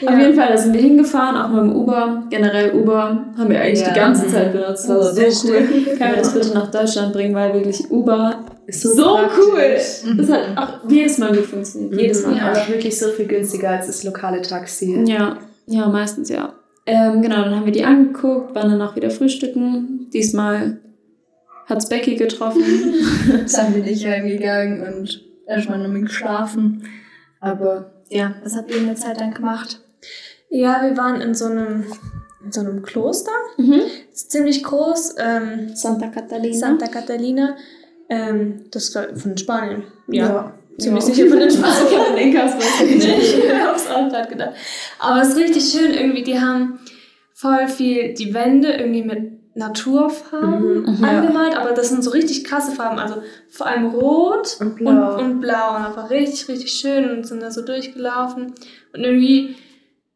[0.00, 0.08] ja.
[0.10, 2.24] Auf jeden Fall, da sind wir hingefahren, auch mit dem Uber.
[2.30, 3.92] Generell Uber haben wir eigentlich Ja.
[3.92, 4.88] die ganze Zeit benutzt.
[4.88, 5.52] Das war so das cool.
[5.96, 9.38] Können wir das bitte nach Deutschland bringen, weil wirklich Uber Ist so, praktisch.
[9.38, 10.16] cool.
[10.16, 12.00] Das hat auch jedes Mal gut funktioniert.
[12.00, 12.36] Jedes Mal.
[12.36, 12.50] Ja.
[12.52, 15.04] Aber wirklich so viel günstiger als das lokale Taxi.
[15.06, 15.36] Ja,
[15.66, 16.52] ja, meistens ja.
[16.86, 20.10] Ähm, genau, dann haben wir die angeguckt, waren dann auch wieder frühstücken.
[20.12, 20.78] Diesmal
[21.66, 22.62] hat's Becky getroffen.
[23.56, 26.82] Dann bin ich heimgegangen und erstmal noch mit geschlafen.
[27.40, 29.80] Aber ja, was habt ihr in der Zeit dann gemacht?
[30.50, 31.84] Ja, wir waren in so einem,
[32.44, 33.32] in so einem Kloster.
[33.56, 33.80] mhm.
[34.12, 35.16] Ist ziemlich groß.
[35.18, 36.56] Ähm, Santa Catalina.
[36.56, 37.56] Santa Catalina.
[38.08, 39.84] Ähm, das ich, von Spanien.
[40.08, 40.26] Ja.
[40.26, 40.54] Ja.
[40.78, 41.14] Ziemlich Ja.
[41.14, 41.86] sicher von den Spanien.
[41.88, 42.54] von den Inkas.
[42.56, 43.38] weiß ich nicht.
[43.44, 44.54] ich hab's auch gerade gedacht.
[44.98, 46.22] Aber es ist richtig schön irgendwie.
[46.22, 46.78] Die haben
[47.32, 51.08] voll viel die Wände irgendwie mit Naturfarben Mhm, ja.
[51.20, 52.98] angemalt, aber das sind so richtig krasse Farben.
[52.98, 55.18] Also vor allem rot Und und, blau.
[55.18, 55.76] und blau.
[55.76, 58.52] Und einfach richtig, richtig schön und sind da so durchgelaufen.
[58.92, 59.54] Und irgendwie,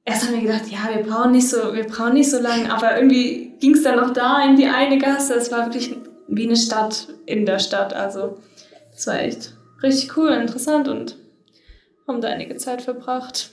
[0.08, 2.96] erst haben wir gedacht, ja, wir brauchen nicht so, wir brauchen nicht so lange, aber
[2.96, 5.34] irgendwie ging es dann noch da in die eine Gasse.
[5.34, 5.94] Es war wirklich
[6.28, 7.92] wie eine Stadt in der Stadt.
[7.92, 8.38] Also
[8.94, 11.16] es war echt richtig cool, interessant und
[12.06, 13.50] haben da einige Zeit verbracht.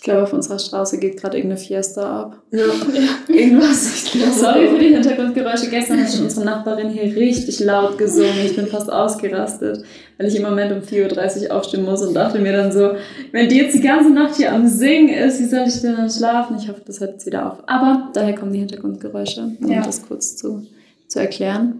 [0.00, 2.38] Ich glaube, auf unserer Straße geht gerade irgendeine Fiesta ab.
[2.52, 2.62] Ja.
[3.28, 4.10] Irgendwas.
[4.40, 5.68] Sorry für die Hintergrundgeräusche.
[5.68, 8.32] Gestern hat schon unsere Nachbarin hier richtig laut gesungen.
[8.46, 9.84] Ich bin fast ausgerastet,
[10.16, 12.92] weil ich im Moment um 4.30 Uhr aufstehen muss und dachte mir dann so,
[13.32, 16.08] wenn die jetzt die ganze Nacht hier am Singen ist, wie soll ich denn dann
[16.08, 16.56] schlafen?
[16.58, 17.58] Ich hoffe, das hört jetzt wieder auf.
[17.66, 19.82] Aber daher kommen die Hintergrundgeräusche, um Ja.
[19.82, 20.66] das kurz zu,
[21.08, 21.74] zu erklären.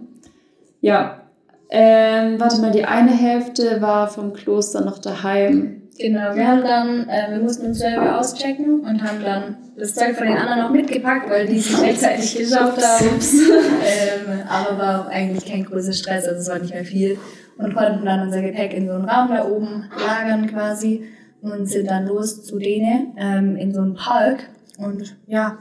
[0.79, 1.21] Ja.
[1.71, 5.80] Ähm, warte mal, die eine Hälfte war vom Kloster noch daheim.
[6.01, 10.15] Genau, wir haben dann, äh, wir mussten uns selber auschecken und haben dann das Zeug
[10.15, 13.07] von den anderen noch mitgepackt, weil die es rechtzeitig geschafft haben.
[13.85, 17.19] ähm, aber war eigentlich kein großer Stress, also es war nicht mehr viel.
[17.57, 21.03] Und konnten dann unser Gepäck in so einen Raum da oben lagern quasi
[21.41, 24.49] und sind dann los zu denen ähm, in so einen Park.
[24.79, 25.59] Und ja,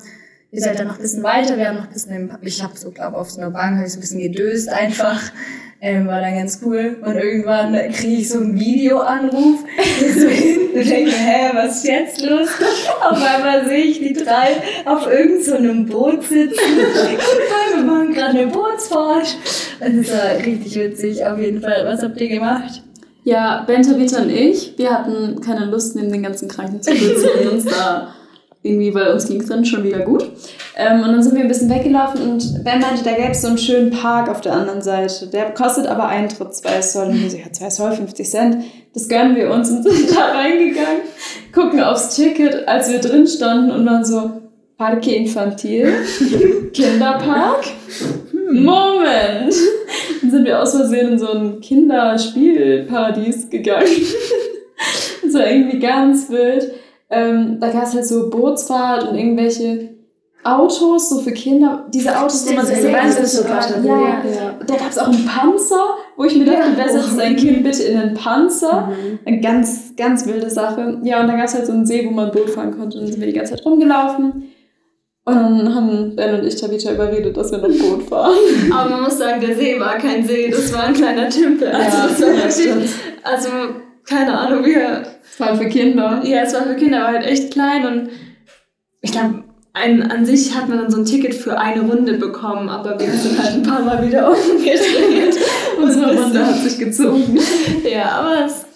[0.50, 2.90] wir sind dann noch ein bisschen weiter, wir haben noch ein bisschen, ich habe so,
[2.90, 5.20] glaube auf so einer Bank, habe ich so ein bisschen gedöst einfach.
[5.82, 6.98] Ähm, war dann ganz cool.
[7.00, 9.60] Und irgendwann kriege ich so einen Videoanruf.
[10.14, 12.48] So hinten und denke, hä, was ist jetzt los?
[13.00, 16.60] Auf einmal sehe ich die drei auf irgendeinem so Boot sitzen.
[17.74, 19.38] wir machen gerade eine Bootsfahrt.
[19.80, 21.86] Und das war richtig witzig, auf jeden Fall.
[21.86, 22.82] Was habt ihr gemacht?
[23.24, 27.28] Ja, Bente, Vita und ich, wir hatten keine Lust, neben den ganzen Kranken zu sitzen
[27.40, 28.14] und uns da
[28.62, 30.30] irgendwie, weil uns ging es dann schon wieder gut.
[30.76, 33.48] Ähm, und dann sind wir ein bisschen weggelaufen und Ben meinte, da gäbe es so
[33.48, 35.28] einen schönen Park auf der anderen Seite.
[35.28, 37.06] Der kostet aber Eintritt 2 Soll.
[37.08, 38.64] Und wir so, ja, 2 Soll, 50 Cent.
[38.92, 41.02] Das gönnen wir uns und sind da reingegangen,
[41.54, 44.30] gucken aufs Ticket, als wir drin standen und waren so,
[44.76, 45.92] Parque Infantil,
[46.72, 47.64] Kinderpark.
[48.50, 49.54] Moment!
[50.22, 53.86] Dann sind wir aus Versehen in so ein Kinderspielparadies gegangen.
[55.22, 56.72] das war irgendwie ganz wild.
[57.10, 59.90] Ähm, da gab es halt so Bootsfahrt und irgendwelche
[60.42, 61.86] Autos, so für Kinder.
[61.92, 63.46] Diese Autos, wo man sich so reinsetzt.
[63.46, 64.00] gerade, ja.
[64.00, 64.58] ja.
[64.66, 67.82] Da gab es auch einen Panzer, wo ich mir dachte, wer setzt sein Kind bitte
[67.82, 68.88] in den Panzer?
[68.88, 69.18] Mhm.
[69.26, 70.98] Eine ganz, ganz wilde Sache.
[71.02, 72.96] Ja, und da gab es halt so einen See, wo man Boot fahren konnte.
[72.96, 74.50] Und dann sind wir die ganze Zeit rumgelaufen.
[75.26, 78.32] Und dann haben Ben und ich Tabitha überredet, dass wir noch Boot fahren.
[78.72, 81.68] Aber man muss sagen, der See war kein See, das war ein kleiner Tümpel.
[81.68, 82.90] Also, das war ja, wirklich,
[83.22, 83.48] also
[84.08, 85.02] keine Ahnung, wie er
[85.36, 86.20] Vor allem für Kinder.
[86.24, 88.10] Ja, es war für Kinder, aber halt echt klein und
[89.00, 92.68] ich glaube, ein, an sich hat man dann so ein Ticket für eine Runde bekommen,
[92.68, 95.36] aber wir sind halt ein paar Mal wieder umgedreht.
[95.80, 97.38] Unsere Runde hat sich gezogen.
[97.90, 98.66] Ja, aber es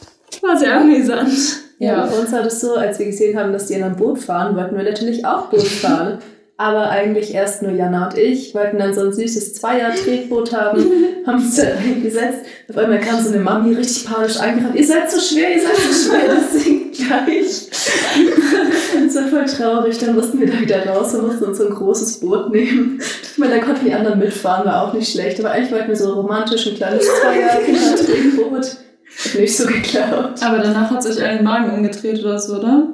[0.42, 1.32] war sehr amüsant.
[1.78, 2.04] Ja, Ja.
[2.04, 4.76] uns war das so, als wir gesehen haben, dass die in einem Boot fahren, wollten
[4.76, 6.18] wir natürlich auch Boot fahren.
[6.56, 10.84] Aber eigentlich erst nur Jana und ich wollten dann so ein süßes Zweier-Tretboot haben,
[11.26, 12.46] haben uns da reingesetzt.
[12.68, 14.76] Auf einmal kam so eine Mami richtig panisch angerannt.
[14.76, 17.70] Ihr seid so schwer, ihr seid so schwer, das sinkt gleich.
[19.04, 19.98] das war voll traurig.
[19.98, 23.00] Dann mussten wir da wieder raus und mussten uns so ein großes Boot nehmen.
[23.00, 25.40] Ich meine, da konnten die anderen mitfahren, war auch nicht schlecht.
[25.40, 28.64] Aber eigentlich wollten wir so romantisch ein kleines Zweier-Tretboot.
[28.64, 30.40] Hat nicht so geklappt.
[30.40, 32.93] Aber danach hat sich einen Magen umgedreht oder so, oder?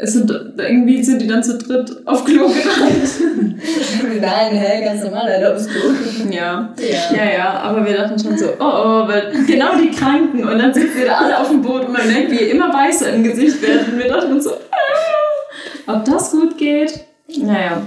[0.00, 3.58] Es sind, irgendwie sind die dann zu dritt auf Klo gerannt.
[4.20, 6.32] Nein, hä, ganz normal, erlaubst du.
[6.32, 6.72] Ja.
[6.78, 7.16] Ja.
[7.16, 10.72] ja, ja, aber wir dachten schon so, oh oh, weil genau die Kranken und dann
[10.72, 13.60] sitzen wir da alle auf dem Boot und man merkt, wie immer weißer im Gesicht
[13.60, 13.92] werden.
[13.92, 17.00] Und wir dachten so, ah, ob das gut geht?
[17.36, 17.82] Naja.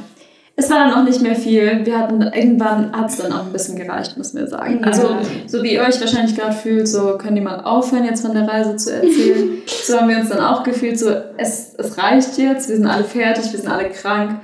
[0.55, 1.85] Es war dann auch nicht mehr viel.
[1.85, 4.83] Wir hatten, irgendwann hat es dann auch ein bisschen gereicht, müssen wir sagen.
[4.83, 5.15] Also,
[5.47, 8.47] so wie ihr euch wahrscheinlich gerade fühlt, so könnt ihr mal aufhören, jetzt von der
[8.47, 9.61] Reise zu erzählen.
[9.65, 13.05] so haben wir uns dann auch gefühlt, so es, es reicht jetzt, wir sind alle
[13.05, 14.41] fertig, wir sind alle krank.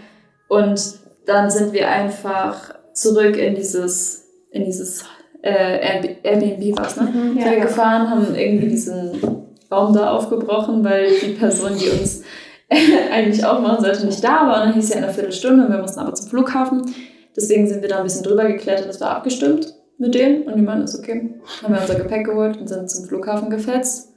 [0.48, 0.80] Und
[1.26, 5.04] dann sind wir einfach zurück in dieses, in dieses
[5.42, 7.04] äh, Airbnb was, ne?
[7.04, 7.34] Mhm.
[7.34, 9.12] Sind wir gefahren, haben irgendwie diesen
[9.72, 12.24] Raum da aufgebrochen, weil die Person, die uns
[13.12, 14.62] eigentlich aufmachen sollte, nicht da war.
[14.62, 16.82] Und dann hieß ja in einer Viertelstunde und wir mussten aber zum Flughafen.
[17.36, 20.44] Deswegen sind wir da ein bisschen drüber geklettert, das war abgestimmt mit denen.
[20.44, 21.36] Und die meinten, ist okay.
[21.64, 24.10] Haben wir unser Gepäck geholt und sind zum Flughafen gefetzt.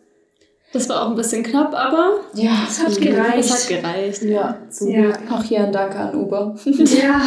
[0.73, 3.39] Das war auch ein bisschen knapp, aber Ja, Es hat gereicht.
[3.39, 4.23] es hat gereicht.
[4.23, 5.13] Ja, Ja.
[5.33, 6.55] Auch hier ein Danke an Uber.
[6.65, 7.23] Ja,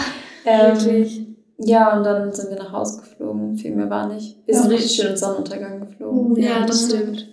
[0.45, 1.25] Ähm, wirklich.
[1.57, 3.57] ja, und dann sind wir nach Hause geflogen.
[3.57, 4.37] Viel mehr war nicht.
[4.45, 4.77] Wir sind Ja.
[4.77, 6.31] richtig schön im Sonnenuntergang geflogen.
[6.33, 7.27] Oh, Ja, das stimmt.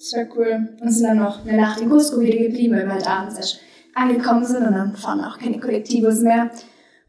[0.00, 0.68] Das war cool.
[0.80, 3.60] Und sind dann noch eine Nacht in Cusco wieder geblieben, weil wir halt abends erst
[3.94, 6.50] angekommen sind und dann fahren auch keine Kollektivos mehr.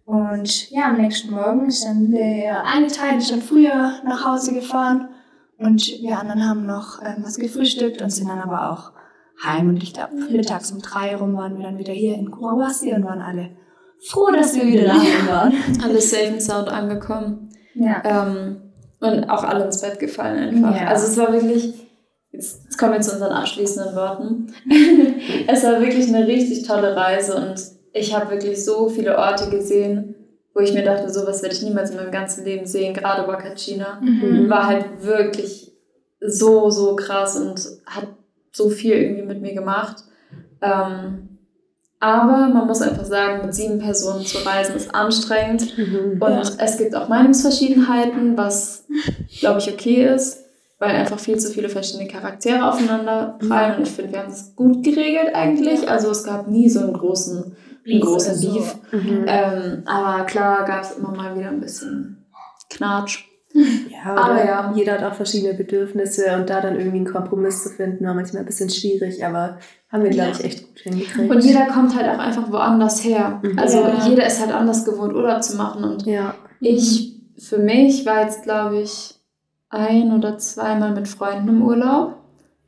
[0.03, 4.53] Und ja, am nächsten Morgen ist dann der eine Teil ist dann früher nach Hause
[4.53, 5.07] gefahren
[5.57, 8.91] und wir anderen haben noch ähm, was gefrühstückt und sind dann aber auch
[9.41, 9.69] heim.
[9.69, 13.05] Und ich glaube, mittags um drei rum waren wir dann wieder hier in Kurawasi und
[13.05, 13.51] waren alle
[14.05, 15.53] froh, dass wir wieder daheim waren.
[15.83, 17.49] Alles safe and sound angekommen.
[17.75, 18.01] Ja.
[18.03, 18.57] Ähm,
[18.99, 20.75] und auch alle ins Bett gefallen einfach.
[20.75, 20.87] Ja.
[20.87, 21.73] Also es war wirklich,
[22.31, 24.53] jetzt, jetzt kommen wir zu unseren abschließenden Worten.
[25.47, 27.61] es war wirklich eine richtig tolle Reise und
[27.93, 30.15] ich habe wirklich so viele Orte gesehen,
[30.53, 32.93] wo ich mir dachte, sowas werde ich niemals in meinem ganzen Leben sehen.
[32.93, 34.49] Gerade Wakachina Mhm.
[34.49, 35.71] war halt wirklich
[36.19, 38.07] so, so krass und hat
[38.51, 40.03] so viel irgendwie mit mir gemacht.
[40.61, 41.29] Ähm,
[41.99, 45.77] aber man muss einfach sagen, mit sieben Personen zu reisen ist anstrengend.
[45.77, 46.21] Mhm.
[46.21, 48.85] Und es gibt auch Meinungsverschiedenheiten, was,
[49.39, 50.40] glaube ich, okay ist,
[50.81, 53.77] weil einfach viel zu viele verschiedene Charaktere aufeinander prallen.
[53.77, 55.87] Und ich finde, wir haben es gut geregelt eigentlich.
[55.87, 57.55] Also es gab nie so einen großen,
[57.85, 58.51] einen großen also.
[58.51, 58.75] Beef.
[58.91, 59.25] Mhm.
[59.27, 62.25] Ähm, aber klar gab es immer mal wieder ein bisschen
[62.71, 63.25] Knatsch.
[63.53, 64.73] Ja, Aber aber ja.
[64.75, 68.41] jeder hat auch verschiedene Bedürfnisse und da dann irgendwie einen Kompromiss zu finden, war manchmal
[68.41, 69.59] ein bisschen schwierig, aber
[69.91, 71.29] haben wir, glaube ich, echt gut hingekriegt.
[71.29, 73.39] Und jeder kommt halt auch einfach woanders her.
[73.43, 73.59] Mhm.
[73.59, 74.07] Also Ja.
[74.07, 75.83] jeder ist halt anders gewohnt, Urlaub zu machen.
[75.83, 76.33] Und ja.
[76.59, 79.20] ich, für mich, war jetzt, glaube ich,
[79.71, 82.15] ein oder zweimal mit Freunden im Urlaub.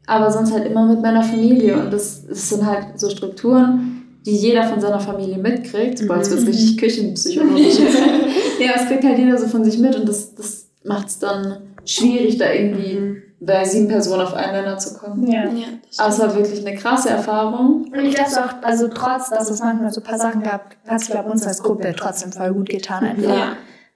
[0.08, 1.78] Aber sonst halt immer mit meiner Familie.
[1.80, 6.06] Und das, das sind halt so Strukturen, die jeder von seiner Familie mitkriegt.
[6.08, 6.52] Boah, jetzt wird es Mhm.
[6.52, 7.80] richtig küchenpsychologisch.
[8.60, 9.96] ja, es kriegt halt jeder so von sich mit.
[9.96, 13.22] Und das, das macht es dann schwierig, da irgendwie Mhm.
[13.40, 15.26] bei sieben Personen auf einen Nenner zu kommen.
[15.30, 15.44] Ja.
[15.46, 17.86] Ja, das Aber es war wirklich eine krasse Erfahrung.
[17.92, 21.02] Und ich glaube auch, also trotz, dass es manchmal so ein paar Sachen gab, hat
[21.02, 23.06] es, glaube uns als Gruppe trotzdem voll gut getan.
[23.06, 23.54] Einfach Ja.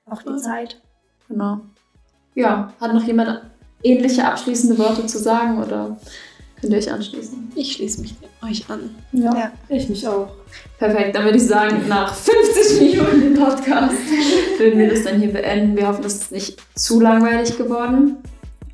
[0.09, 0.81] auch die Zeit.
[1.27, 1.59] Genau.
[2.37, 3.41] Ja, hat noch jemand
[3.81, 5.97] ähnliche abschließende Worte zu sagen oder
[6.61, 7.51] könnt ihr euch anschließen?
[7.55, 8.13] Ich schließe mich
[8.47, 8.95] euch an.
[9.11, 9.51] Ja.
[9.69, 10.29] Ich mich auch.
[10.77, 13.95] Perfekt, dann würde ich sagen, nach 50 Minuten Podcast
[14.59, 15.75] würden wir das dann hier beenden.
[15.75, 18.17] Wir hoffen, es ist nicht zu langweilig geworden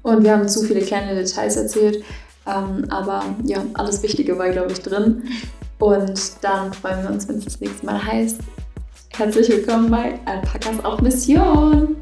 [0.01, 2.03] und wir haben zu viele kleine Details erzählt.
[2.45, 5.23] Ähm, aber ja, alles Wichtige war, glaube ich, drin.
[5.79, 8.39] Und dann freuen wir uns, wenn es das nächste Mal heißt.
[9.15, 11.95] Herzlich willkommen bei Alpakas auf Mission.